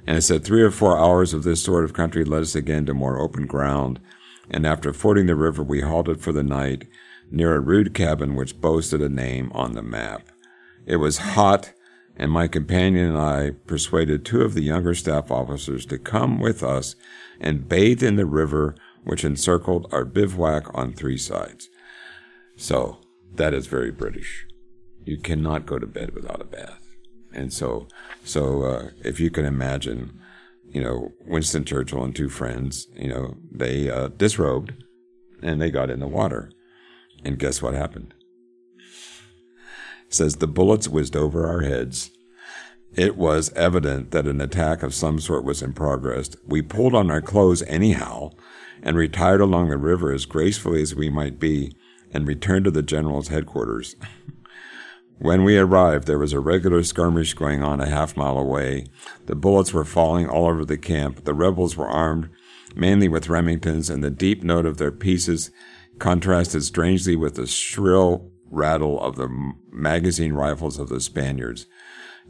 And 0.07 0.17
it 0.17 0.21
said 0.21 0.43
three 0.43 0.61
or 0.61 0.71
four 0.71 0.97
hours 0.97 1.33
of 1.33 1.43
this 1.43 1.63
sort 1.63 1.83
of 1.83 1.93
country 1.93 2.23
led 2.23 2.41
us 2.41 2.55
again 2.55 2.85
to 2.85 2.93
more 2.93 3.19
open 3.19 3.45
ground, 3.45 3.99
and 4.49 4.65
after 4.65 4.93
fording 4.93 5.27
the 5.27 5.35
river 5.35 5.61
we 5.61 5.81
halted 5.81 6.21
for 6.21 6.31
the 6.31 6.43
night 6.43 6.87
near 7.31 7.55
a 7.55 7.59
rude 7.59 7.93
cabin 7.93 8.35
which 8.35 8.59
boasted 8.59 9.01
a 9.01 9.09
name 9.09 9.51
on 9.53 9.73
the 9.73 9.83
map. 9.83 10.29
It 10.85 10.95
was 10.97 11.17
hot, 11.19 11.73
and 12.15 12.31
my 12.31 12.47
companion 12.47 13.09
and 13.09 13.17
I 13.17 13.51
persuaded 13.67 14.25
two 14.25 14.41
of 14.41 14.53
the 14.53 14.63
younger 14.63 14.95
staff 14.95 15.29
officers 15.29 15.85
to 15.87 15.99
come 15.99 16.39
with 16.39 16.63
us 16.63 16.95
and 17.39 17.69
bathe 17.69 18.01
in 18.01 18.15
the 18.15 18.25
river 18.25 18.75
which 19.03 19.23
encircled 19.23 19.87
our 19.91 20.05
bivouac 20.05 20.69
on 20.73 20.93
three 20.93 21.17
sides. 21.17 21.69
So 22.55 22.97
that 23.35 23.53
is 23.53 23.67
very 23.67 23.91
British. 23.91 24.45
You 25.05 25.17
cannot 25.17 25.65
go 25.65 25.79
to 25.79 25.87
bed 25.87 26.13
without 26.13 26.41
a 26.41 26.45
bath. 26.45 26.78
And 27.33 27.53
so, 27.53 27.87
so 28.23 28.63
uh, 28.63 28.89
if 29.03 29.19
you 29.19 29.29
can 29.29 29.45
imagine, 29.45 30.19
you 30.67 30.81
know, 30.81 31.11
Winston 31.25 31.65
Churchill 31.65 32.03
and 32.03 32.15
two 32.15 32.29
friends, 32.29 32.87
you 32.95 33.09
know, 33.09 33.37
they 33.51 33.89
uh, 33.89 34.09
disrobed 34.09 34.73
and 35.41 35.61
they 35.61 35.71
got 35.71 35.89
in 35.89 35.99
the 35.99 36.07
water. 36.07 36.51
And 37.23 37.39
guess 37.39 37.61
what 37.61 37.73
happened? 37.73 38.13
It 40.07 40.13
says 40.13 40.37
the 40.37 40.47
bullets 40.47 40.87
whizzed 40.87 41.15
over 41.15 41.47
our 41.47 41.61
heads. 41.61 42.11
It 42.95 43.15
was 43.15 43.53
evident 43.53 44.11
that 44.11 44.27
an 44.27 44.41
attack 44.41 44.81
of 44.81 44.95
some 44.95 45.19
sort 45.19 45.43
was 45.43 45.61
in 45.61 45.73
progress. 45.73 46.31
We 46.45 46.61
pulled 46.61 46.95
on 46.95 47.11
our 47.11 47.21
clothes 47.21 47.61
anyhow 47.63 48.31
and 48.81 48.97
retired 48.97 49.41
along 49.41 49.69
the 49.69 49.77
river 49.77 50.11
as 50.11 50.25
gracefully 50.25 50.81
as 50.81 50.95
we 50.95 51.09
might 51.09 51.39
be 51.39 51.75
and 52.11 52.27
returned 52.27 52.65
to 52.65 52.71
the 52.71 52.81
general's 52.81 53.27
headquarters. 53.27 53.95
when 55.19 55.43
we 55.43 55.57
arrived, 55.57 56.07
there 56.07 56.17
was 56.17 56.33
a 56.33 56.39
regular 56.39 56.83
skirmish 56.83 57.33
going 57.33 57.63
on 57.63 57.81
a 57.81 57.89
half 57.89 58.17
mile 58.17 58.37
away. 58.37 58.85
The 59.25 59.35
bullets 59.35 59.73
were 59.73 59.85
falling 59.85 60.27
all 60.27 60.47
over 60.47 60.65
the 60.65 60.77
camp. 60.77 61.25
The 61.25 61.33
rebels 61.33 61.75
were 61.75 61.87
armed 61.87 62.29
mainly 62.75 63.07
with 63.07 63.27
Remingtons, 63.27 63.89
and 63.89 64.03
the 64.03 64.11
deep 64.11 64.43
note 64.43 64.65
of 64.65 64.77
their 64.77 64.91
pieces 64.91 65.51
contrasted 65.97 66.63
strangely 66.63 67.15
with 67.15 67.35
the 67.35 67.47
shrill 67.47 68.31
rattle 68.49 68.99
of 69.01 69.15
the 69.15 69.53
magazine 69.71 70.33
rifles 70.33 70.79
of 70.79 70.89
the 70.89 71.01
Spaniards. 71.01 71.65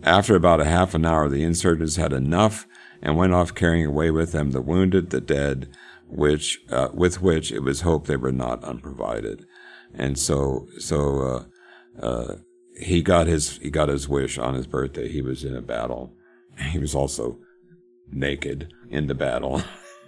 After 0.01 0.35
about 0.35 0.61
a 0.61 0.65
half 0.65 0.95
an 0.95 1.05
hour, 1.05 1.27
the 1.27 1.43
insurgents 1.43 1.97
had 1.97 2.13
enough 2.13 2.65
and 3.01 3.17
went 3.17 3.33
off 3.33 3.53
carrying 3.53 3.85
away 3.85 4.11
with 4.11 4.31
them 4.31 4.51
the 4.51 4.61
wounded, 4.61 5.09
the 5.09 5.21
dead, 5.21 5.69
which 6.07 6.59
uh, 6.69 6.89
with 6.93 7.21
which 7.21 7.51
it 7.51 7.59
was 7.59 7.81
hoped 7.81 8.07
they 8.07 8.15
were 8.15 8.31
not 8.31 8.63
unprovided 8.63 9.45
and 9.93 10.17
so 10.17 10.67
so 10.77 11.21
uh, 11.21 12.05
uh, 12.05 12.35
he 12.79 13.01
got 13.01 13.27
his 13.27 13.57
he 13.57 13.69
got 13.69 13.89
his 13.89 14.07
wish 14.07 14.37
on 14.37 14.53
his 14.53 14.67
birthday. 14.67 15.09
He 15.09 15.21
was 15.21 15.43
in 15.43 15.55
a 15.55 15.61
battle. 15.61 16.13
He 16.71 16.79
was 16.79 16.95
also 16.95 17.37
naked 18.11 18.73
in 18.89 19.07
the 19.07 19.15
battle 19.15 19.61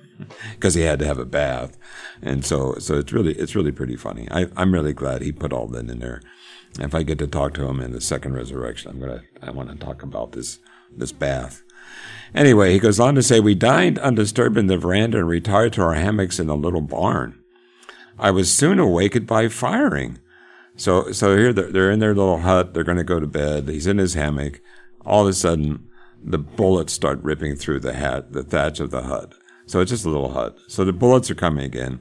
because 0.52 0.74
he 0.74 0.82
had 0.82 1.00
to 1.00 1.06
have 1.06 1.20
a 1.20 1.26
bath, 1.26 1.78
and 2.22 2.46
so 2.46 2.76
so 2.80 2.98
it's 2.98 3.14
really 3.14 3.34
it's 3.34 3.56
really 3.56 3.72
pretty 3.72 3.96
funny. 3.96 4.28
I, 4.32 4.48
I'm 4.56 4.74
really 4.74 4.94
glad 4.94 5.22
he 5.22 5.32
put 5.32 5.54
all 5.54 5.68
that 5.68 5.90
in 5.90 6.00
there. 6.00 6.22
If 6.80 6.96
I 6.96 7.04
get 7.04 7.20
to 7.20 7.28
talk 7.28 7.54
to 7.56 7.66
him 7.66 7.82
in 7.82 7.92
the 7.92 8.02
second 8.02 8.34
resurrection, 8.34 8.92
I'm 8.92 9.00
gonna 9.00 9.24
I 9.42 9.52
want 9.52 9.70
to 9.70 9.76
talk 9.76 10.04
about 10.04 10.32
this 10.32 10.60
this 10.96 11.12
bath. 11.12 11.64
Anyway, 12.34 12.72
he 12.72 12.80
goes 12.80 13.00
on 13.00 13.16
to 13.16 13.24
say, 13.24 13.40
We 13.40 13.56
dined 13.56 14.00
undisturbed 14.00 14.58
in 14.58 14.68
the 14.68 14.78
veranda 14.78 15.20
and 15.20 15.28
retired 15.28 15.74
to 15.74 15.82
our 15.82 15.96
hammocks 15.96 16.40
in 16.40 16.48
the 16.48 16.56
little 16.56 16.82
barn. 16.82 17.44
I 18.18 18.32
was 18.32 18.52
soon 18.52 18.80
awakened 18.80 19.28
by 19.28 19.48
firing. 19.50 20.20
So, 20.82 21.12
so 21.12 21.38
here 21.38 21.54
they're, 21.54 21.72
they're 21.72 21.92
in 21.92 22.00
their 22.00 22.16
little 22.16 22.40
hut. 22.40 22.74
They're 22.74 22.84
going 22.84 22.98
to 22.98 23.04
go 23.04 23.20
to 23.20 23.28
bed. 23.28 23.70
He's 23.70 23.86
in 23.86 24.00
his 24.00 24.16
hammock. 24.16 24.62
All 25.06 25.22
of 25.22 25.28
a 25.28 25.34
sudden, 25.34 25.88
the 26.24 26.40
bullets 26.40 26.92
start 26.92 27.22
ripping 27.22 27.56
through 27.56 27.82
the 27.82 27.94
hat, 27.94 28.34
the 28.34 28.42
thatch 28.42 28.80
of 28.80 28.90
the 28.90 29.04
hut. 29.04 29.36
So 29.68 29.80
it's 29.80 29.92
just 29.92 30.06
a 30.06 30.10
little 30.10 30.32
hut. 30.32 30.58
So 30.68 30.84
the 30.84 30.92
bullets 30.92 31.30
are 31.30 31.36
coming 31.36 31.66
again. 31.66 32.00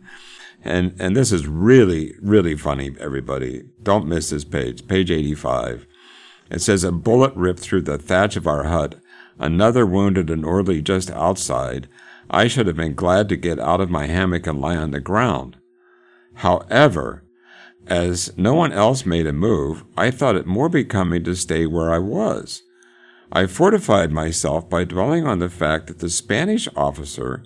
And, 0.64 0.98
and 0.98 1.14
this 1.14 1.30
is 1.30 1.46
really, 1.46 2.14
really 2.22 2.56
funny, 2.56 2.96
everybody. 2.98 3.64
Don't 3.82 4.08
miss 4.08 4.30
this 4.30 4.44
page. 4.44 4.88
Page 4.88 5.10
85. 5.10 5.86
It 6.50 6.62
says 6.62 6.82
a 6.82 6.90
bullet 6.90 7.34
ripped 7.36 7.60
through 7.60 7.82
the 7.82 7.98
thatch 7.98 8.34
of 8.36 8.46
our 8.46 8.64
hut. 8.64 8.94
Another 9.38 9.84
wounded 9.84 10.30
an 10.30 10.42
orderly 10.42 10.80
just 10.80 11.10
outside. 11.10 11.86
I 12.30 12.48
should 12.48 12.66
have 12.66 12.76
been 12.76 12.94
glad 12.94 13.28
to 13.28 13.36
get 13.36 13.60
out 13.60 13.82
of 13.82 13.90
my 13.90 14.06
hammock 14.06 14.46
and 14.46 14.58
lie 14.58 14.76
on 14.76 14.90
the 14.90 15.00
ground. 15.00 15.58
However, 16.36 17.24
as 17.86 18.36
no 18.36 18.54
one 18.54 18.72
else 18.72 19.04
made 19.04 19.26
a 19.26 19.32
move, 19.32 19.84
I 19.96 20.10
thought 20.10 20.36
it 20.36 20.46
more 20.46 20.68
becoming 20.68 21.24
to 21.24 21.34
stay 21.34 21.66
where 21.66 21.92
I 21.92 21.98
was. 21.98 22.62
I 23.32 23.46
fortified 23.46 24.10
myself 24.10 24.68
by 24.68 24.84
dwelling 24.84 25.26
on 25.26 25.38
the 25.38 25.48
fact 25.48 25.86
that 25.86 26.00
the 26.00 26.10
Spanish 26.10 26.68
officer, 26.76 27.42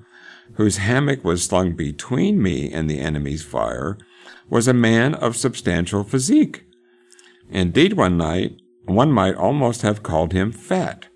whose 0.55 0.79
hammock 0.79 1.25
was 1.25 1.45
slung 1.45 1.73
between 1.73 2.43
me 2.43 2.73
and 2.73 2.89
the 2.89 3.01
enemy's 3.01 3.45
fire, 3.45 3.99
was 4.49 4.69
a 4.69 4.75
man 4.75 5.15
of 5.15 5.37
substantial 5.37 6.05
physique. 6.05 6.65
Indeed, 7.51 7.95
one 7.95 8.17
night, 8.17 8.61
one 8.85 9.13
might 9.13 9.35
almost 9.35 9.83
have 9.83 10.03
called 10.03 10.33
him 10.33 10.53
fat. 10.53 11.09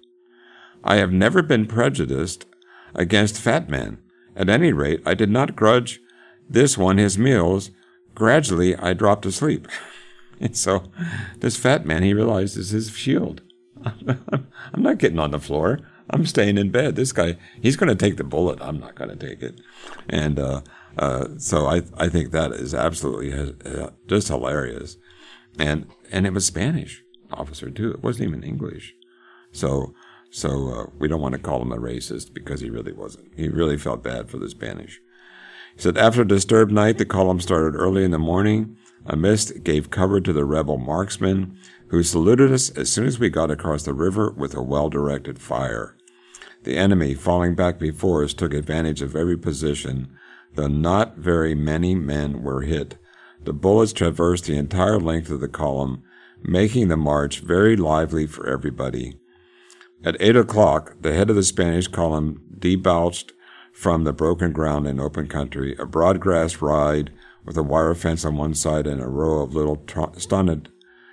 I 0.84 0.96
have 0.96 1.12
never 1.12 1.42
been 1.42 1.66
prejudiced 1.66 2.46
against 2.94 3.40
fat 3.40 3.68
men. 3.68 3.98
At 4.36 4.48
any 4.48 4.72
rate, 4.72 5.02
I 5.04 5.14
did 5.14 5.30
not 5.30 5.56
grudge 5.56 6.00
this 6.48 6.78
one 6.78 6.98
his 6.98 7.18
meals. 7.18 7.70
Gradually, 8.18 8.74
I 8.74 8.94
dropped 8.94 9.26
asleep. 9.26 9.68
And 10.40 10.56
so, 10.56 10.84
this 11.38 11.56
fat 11.56 11.84
man, 11.84 12.04
he 12.04 12.14
realizes 12.14 12.70
his 12.70 12.90
shield. 12.90 13.42
I'm 13.84 14.46
not 14.76 14.98
getting 14.98 15.18
on 15.18 15.32
the 15.32 15.40
floor. 15.40 15.80
I'm 16.10 16.26
staying 16.26 16.58
in 16.58 16.70
bed. 16.70 16.94
This 16.94 17.10
guy, 17.10 17.36
he's 17.60 17.74
going 17.74 17.88
to 17.88 17.96
take 17.96 18.18
the 18.18 18.22
bullet. 18.22 18.60
I'm 18.62 18.78
not 18.78 18.94
going 18.94 19.10
to 19.10 19.16
take 19.16 19.42
it. 19.42 19.60
And 20.08 20.38
uh, 20.38 20.60
uh, 20.96 21.26
so 21.38 21.66
I, 21.66 21.82
I 21.96 22.08
think 22.08 22.30
that 22.30 22.52
is 22.52 22.72
absolutely 22.72 23.32
uh, 23.32 23.90
just 24.06 24.28
hilarious. 24.28 24.96
And 25.58 25.90
and 26.12 26.24
it 26.24 26.32
was 26.32 26.46
Spanish 26.46 27.02
officer 27.32 27.68
too. 27.68 27.90
It 27.90 28.04
wasn't 28.04 28.28
even 28.28 28.44
English. 28.44 28.94
So 29.50 29.92
so 30.30 30.72
uh, 30.72 30.86
we 31.00 31.08
don't 31.08 31.20
want 31.20 31.32
to 31.32 31.40
call 31.40 31.60
him 31.62 31.72
a 31.72 31.78
racist 31.78 32.32
because 32.32 32.60
he 32.60 32.70
really 32.70 32.92
wasn't. 32.92 33.32
He 33.36 33.48
really 33.48 33.76
felt 33.76 34.04
bad 34.04 34.30
for 34.30 34.38
the 34.38 34.48
Spanish. 34.48 35.00
He 35.78 35.82
said, 35.82 35.96
after 35.96 36.22
a 36.22 36.28
disturbed 36.28 36.72
night, 36.72 36.98
the 36.98 37.04
column 37.04 37.40
started 37.40 37.78
early 37.78 38.02
in 38.02 38.10
the 38.10 38.18
morning. 38.18 38.76
A 39.06 39.16
mist 39.16 39.62
gave 39.62 39.90
cover 39.90 40.20
to 40.20 40.32
the 40.32 40.44
rebel 40.44 40.76
marksmen, 40.76 41.56
who 41.86 42.02
saluted 42.02 42.50
us 42.50 42.68
as 42.70 42.90
soon 42.90 43.06
as 43.06 43.20
we 43.20 43.30
got 43.30 43.52
across 43.52 43.84
the 43.84 43.94
river 43.94 44.32
with 44.32 44.56
a 44.56 44.62
well-directed 44.62 45.38
fire. 45.38 45.96
The 46.64 46.76
enemy, 46.76 47.14
falling 47.14 47.54
back 47.54 47.78
before 47.78 48.24
us, 48.24 48.34
took 48.34 48.52
advantage 48.52 49.02
of 49.02 49.14
every 49.14 49.38
position 49.38 50.08
though 50.56 50.66
not 50.66 51.16
very 51.16 51.54
many 51.54 51.94
men 51.94 52.42
were 52.42 52.62
hit. 52.62 52.98
The 53.44 53.52
bullets 53.52 53.92
traversed 53.92 54.46
the 54.46 54.56
entire 54.56 54.98
length 54.98 55.30
of 55.30 55.38
the 55.38 55.46
column, 55.46 56.02
making 56.42 56.88
the 56.88 56.96
march 56.96 57.38
very 57.38 57.76
lively 57.76 58.26
for 58.26 58.48
everybody. 58.48 59.20
At 60.04 60.16
eight 60.18 60.34
o'clock, 60.34 60.96
the 61.00 61.12
head 61.12 61.30
of 61.30 61.36
the 61.36 61.44
Spanish 61.44 61.86
column 61.86 62.42
debouched 62.58 63.32
from 63.78 64.02
the 64.02 64.12
broken 64.12 64.50
ground 64.52 64.88
in 64.88 64.98
open 64.98 65.28
country, 65.28 65.76
a 65.78 65.86
broad 65.86 66.18
grass 66.18 66.60
ride 66.60 67.12
with 67.44 67.56
a 67.56 67.62
wire 67.62 67.94
fence 67.94 68.24
on 68.24 68.36
one 68.36 68.52
side 68.52 68.88
and 68.88 69.00
a 69.00 69.06
row 69.06 69.40
of 69.40 69.54
little 69.54 69.76
tr- 69.86 70.00
stunted, 70.16 70.68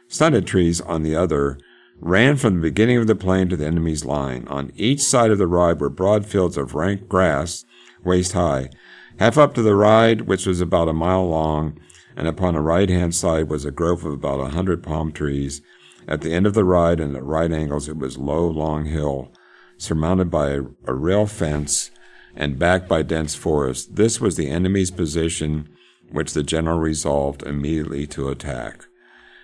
stunted 0.08 0.48
trees 0.48 0.82
on 0.82 1.04
the 1.04 1.16
other, 1.16 1.60
ran 2.00 2.36
from 2.36 2.56
the 2.56 2.62
beginning 2.62 2.98
of 2.98 3.06
the 3.06 3.14
plain 3.14 3.48
to 3.48 3.56
the 3.56 3.68
enemy's 3.68 4.04
line. 4.04 4.48
On 4.48 4.72
each 4.76 5.02
side 5.02 5.30
of 5.30 5.38
the 5.38 5.46
ride 5.46 5.80
were 5.80 5.92
broad 5.92 6.26
fields 6.26 6.58
of 6.58 6.74
rank 6.74 7.08
grass, 7.08 7.66
waist 8.04 8.32
high. 8.32 8.72
Half 9.20 9.38
up 9.38 9.54
to 9.54 9.62
the 9.62 9.76
ride, 9.76 10.22
which 10.22 10.48
was 10.48 10.60
about 10.60 10.90
a 10.90 10.94
mile 10.94 11.30
long, 11.30 11.80
and 12.18 12.28
upon 12.28 12.56
the 12.56 12.62
right 12.62 12.90
hand 12.90 13.14
side 13.14 13.48
was 13.48 13.64
a 13.64 13.70
grove 13.70 14.04
of 14.04 14.14
about 14.14 14.40
a 14.40 14.50
hundred 14.50 14.82
palm 14.82 15.12
trees. 15.12 15.62
At 16.08 16.22
the 16.22 16.34
end 16.34 16.48
of 16.48 16.56
the 16.56 16.66
ride 16.66 17.00
and 17.00 17.16
at 17.16 17.24
right 17.24 17.52
angles, 17.52 17.88
it 17.88 17.98
was 17.98 18.18
low, 18.18 18.48
long 18.48 18.86
hill, 18.86 19.32
surmounted 19.78 20.32
by 20.32 20.50
a, 20.50 20.64
a 20.88 20.96
rail 20.96 21.28
fence 21.28 21.92
and 22.36 22.60
backed 22.60 22.88
by 22.88 23.02
dense 23.02 23.36
forest. 23.36 23.96
This 23.96 24.20
was 24.20 24.36
the 24.36 24.50
enemy's 24.50 24.92
position, 24.92 25.70
which 26.12 26.34
the 26.34 26.44
general 26.44 26.80
resolved 26.80 27.44
immediately 27.44 28.06
to 28.08 28.30
attack. 28.30 28.86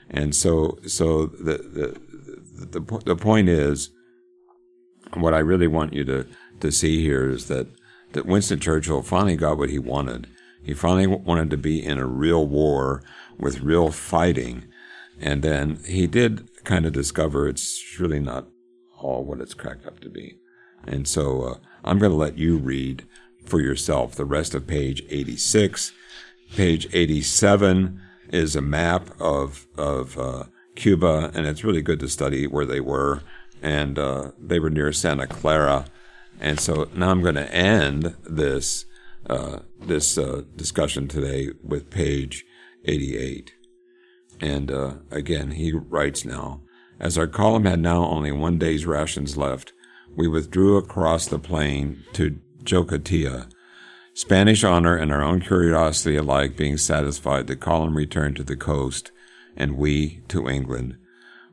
And 0.10 0.36
so, 0.36 0.78
so 0.86 1.28
the, 1.28 1.98
the, 2.60 2.80
the, 2.80 3.02
the 3.06 3.16
point 3.16 3.50
is, 3.50 3.92
what 5.14 5.34
I 5.34 5.40
really 5.40 5.68
want 5.68 5.94
you 5.94 6.04
to, 6.06 6.28
to 6.60 6.72
see 6.72 7.02
here 7.02 7.30
is 7.30 7.48
that, 7.48 7.68
that 8.14 8.26
Winston 8.26 8.60
Churchill 8.60 9.02
finally 9.02 9.36
got 9.36 9.58
what 9.58 9.70
he 9.70 9.80
wanted. 9.80 10.28
He 10.64 10.74
finally 10.74 11.08
wanted 11.08 11.50
to 11.52 11.58
be 11.58 11.84
in 11.84 11.98
a 11.98 12.06
real 12.06 12.46
war 12.46 13.04
with 13.40 13.62
real 13.62 13.92
fighting. 13.92 14.66
And 15.20 15.42
then 15.42 15.80
he 15.88 16.08
did 16.08 16.50
kind 16.64 16.86
of 16.86 16.94
discover 16.94 17.48
it's 17.48 18.00
really 18.00 18.20
not 18.20 18.48
all 18.98 19.24
what 19.24 19.42
it's 19.42 19.54
cracked 19.54 19.86
up 19.86 20.00
to 20.02 20.10
be. 20.10 20.38
And 20.86 21.08
so 21.08 21.44
uh, 21.44 21.58
I'm 21.84 22.00
going 22.00 22.12
to 22.12 22.18
let 22.18 22.38
you 22.38 22.58
read 22.58 23.06
for 23.46 23.60
yourself 23.60 24.16
the 24.16 24.26
rest 24.26 24.54
of 24.54 24.68
page 24.68 25.04
86. 25.10 25.94
Page 26.56 26.88
87 26.94 28.02
is 28.30 28.56
a 28.56 28.62
map 28.62 29.10
of, 29.20 29.68
of 29.78 30.18
uh, 30.18 30.44
Cuba, 30.76 31.32
and 31.34 31.46
it's 31.46 31.64
really 31.64 31.82
good 31.82 32.00
to 32.00 32.10
study 32.10 32.48
where 32.48 32.66
they 32.66 32.80
were. 32.80 33.22
And 33.62 34.00
uh, 34.00 34.32
they 34.40 34.60
were 34.60 34.70
near 34.70 34.92
Santa 34.92 35.28
Clara. 35.28 35.86
And 36.40 36.60
so 36.60 36.90
now 36.96 37.12
I'm 37.12 37.22
going 37.22 37.36
to 37.36 37.54
end 37.54 38.16
this 38.24 38.86
uh, 39.30 39.60
this 39.80 40.18
uh, 40.18 40.42
discussion 40.56 41.08
today 41.08 41.50
with 41.64 41.92
page 41.92 42.44
88. 42.86 43.54
And 44.40 44.72
uh, 44.72 44.94
again, 45.12 45.52
he 45.52 45.72
writes 45.72 46.26
now, 46.26 46.62
as 47.00 47.18
our 47.18 47.28
column 47.28 47.66
had 47.66 47.80
now 47.80 48.04
only 48.04 48.32
one 48.32 48.58
day's 48.58 48.86
rations 48.86 49.38
left, 49.38 49.74
we 50.16 50.28
withdrew 50.28 50.78
across 50.78 51.28
the 51.28 51.40
plain 51.40 52.04
to 52.14 52.40
Jicotea. 52.64 53.52
Spanish 54.14 54.64
honor 54.64 54.96
and 54.96 55.12
our 55.12 55.22
own 55.22 55.42
curiosity 55.42 56.16
alike 56.18 56.58
being 56.58 56.78
satisfied, 56.78 57.48
the 57.48 57.56
column 57.56 57.96
returned 57.96 58.36
to 58.36 58.44
the 58.44 58.58
coast, 58.58 59.12
and 59.56 59.78
we 59.78 60.22
to 60.28 60.50
England. 60.50 60.98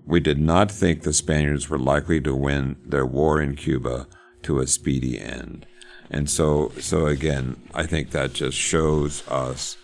We 0.04 0.20
did 0.20 0.38
not 0.38 0.70
think 0.70 1.02
the 1.02 1.12
Spaniards 1.12 1.68
were 1.68 1.78
likely 1.78 2.20
to 2.22 2.34
win 2.34 2.76
their 2.84 3.06
war 3.06 3.40
in 3.40 3.54
Cuba 3.56 4.08
to 4.42 4.58
a 4.58 4.66
speedy 4.66 5.20
end. 5.20 5.66
And 6.10 6.28
so, 6.28 6.72
so 6.80 7.06
again, 7.06 7.60
I 7.74 7.86
think 7.86 8.10
that 8.10 8.32
just 8.32 8.56
shows 8.56 9.26
us 9.28 9.76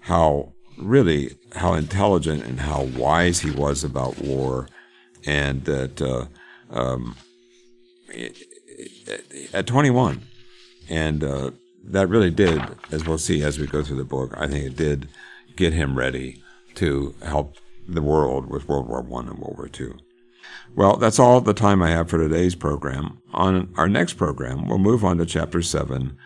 how 0.00 0.52
really 0.78 1.36
how 1.54 1.74
intelligent 1.74 2.44
and 2.44 2.60
how 2.60 2.82
wise 2.82 3.40
he 3.40 3.50
was 3.50 3.82
about 3.82 4.20
war, 4.20 4.68
and 5.24 5.64
that 5.64 6.00
uh, 6.00 6.26
um, 6.70 7.16
at 9.52 9.66
21, 9.66 10.22
and 10.88 11.24
uh, 11.24 11.50
that 11.84 12.08
really 12.08 12.30
did, 12.30 12.62
as 12.90 13.06
we'll 13.06 13.18
see 13.18 13.42
as 13.42 13.58
we 13.58 13.66
go 13.66 13.82
through 13.82 13.96
the 13.96 14.04
book, 14.04 14.34
I 14.36 14.46
think 14.46 14.64
it 14.64 14.76
did 14.76 15.08
get 15.56 15.72
him 15.72 15.96
ready 15.96 16.42
to 16.76 17.14
help 17.22 17.56
the 17.88 18.02
world 18.02 18.50
with 18.50 18.68
World 18.68 18.88
War 18.88 19.02
One 19.02 19.28
and 19.28 19.38
World 19.38 19.56
War 19.56 19.68
Two. 19.68 19.96
Well, 20.74 20.96
that's 20.96 21.18
all 21.18 21.40
the 21.40 21.54
time 21.54 21.82
I 21.82 21.90
have 21.90 22.10
for 22.10 22.18
today's 22.18 22.54
program. 22.54 23.22
On 23.32 23.72
our 23.76 23.88
next 23.88 24.14
program, 24.14 24.68
we'll 24.68 24.78
move 24.78 25.04
on 25.04 25.18
to 25.18 25.26
chapter 25.26 25.62
seven 25.62 26.16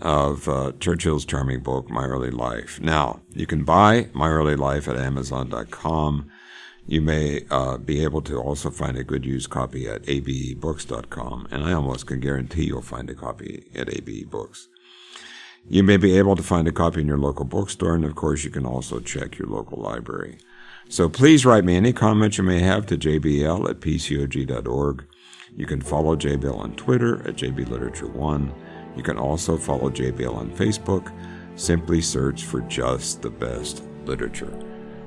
of 0.00 0.48
uh, 0.48 0.72
Churchill's 0.80 1.24
charming 1.24 1.60
book, 1.60 1.90
My 1.90 2.04
Early 2.04 2.30
Life. 2.30 2.80
Now, 2.80 3.20
you 3.30 3.46
can 3.46 3.64
buy 3.64 4.08
My 4.14 4.28
Early 4.28 4.56
Life 4.56 4.88
at 4.88 4.96
Amazon.com. 4.96 6.30
You 6.86 7.00
may 7.00 7.44
uh, 7.50 7.78
be 7.78 8.02
able 8.02 8.22
to 8.22 8.36
also 8.36 8.70
find 8.70 8.98
a 8.98 9.04
good 9.04 9.24
used 9.24 9.50
copy 9.50 9.88
at 9.88 10.02
abebooks.com, 10.02 11.48
and 11.50 11.62
I 11.62 11.72
almost 11.72 12.06
can 12.06 12.20
guarantee 12.20 12.64
you'll 12.64 12.82
find 12.82 13.08
a 13.08 13.14
copy 13.14 13.70
at 13.74 13.86
abebooks. 13.86 14.66
You 15.68 15.82
may 15.84 15.96
be 15.96 16.18
able 16.18 16.34
to 16.34 16.42
find 16.42 16.66
a 16.66 16.72
copy 16.72 17.00
in 17.00 17.06
your 17.06 17.18
local 17.18 17.44
bookstore, 17.44 17.94
and 17.94 18.04
of 18.04 18.16
course, 18.16 18.42
you 18.42 18.50
can 18.50 18.66
also 18.66 18.98
check 18.98 19.38
your 19.38 19.48
local 19.48 19.80
library. 19.80 20.38
So 20.88 21.08
please 21.08 21.46
write 21.46 21.64
me 21.64 21.76
any 21.76 21.92
comments 21.92 22.38
you 22.38 22.44
may 22.44 22.58
have 22.60 22.86
to 22.86 22.98
jbl 22.98 23.70
at 23.70 23.80
pcog.org. 23.80 25.06
You 25.56 25.66
can 25.66 25.80
follow 25.80 26.16
JBL 26.16 26.58
on 26.58 26.74
Twitter 26.76 27.16
at 27.28 27.36
jbliterature1. 27.36 28.52
You 28.96 29.02
can 29.02 29.18
also 29.18 29.56
follow 29.56 29.90
JBL 29.90 30.34
on 30.34 30.50
Facebook. 30.50 31.12
Simply 31.56 32.00
search 32.00 32.44
for 32.44 32.60
just 32.62 33.20
the 33.20 33.30
best 33.30 33.82
literature. 34.06 34.71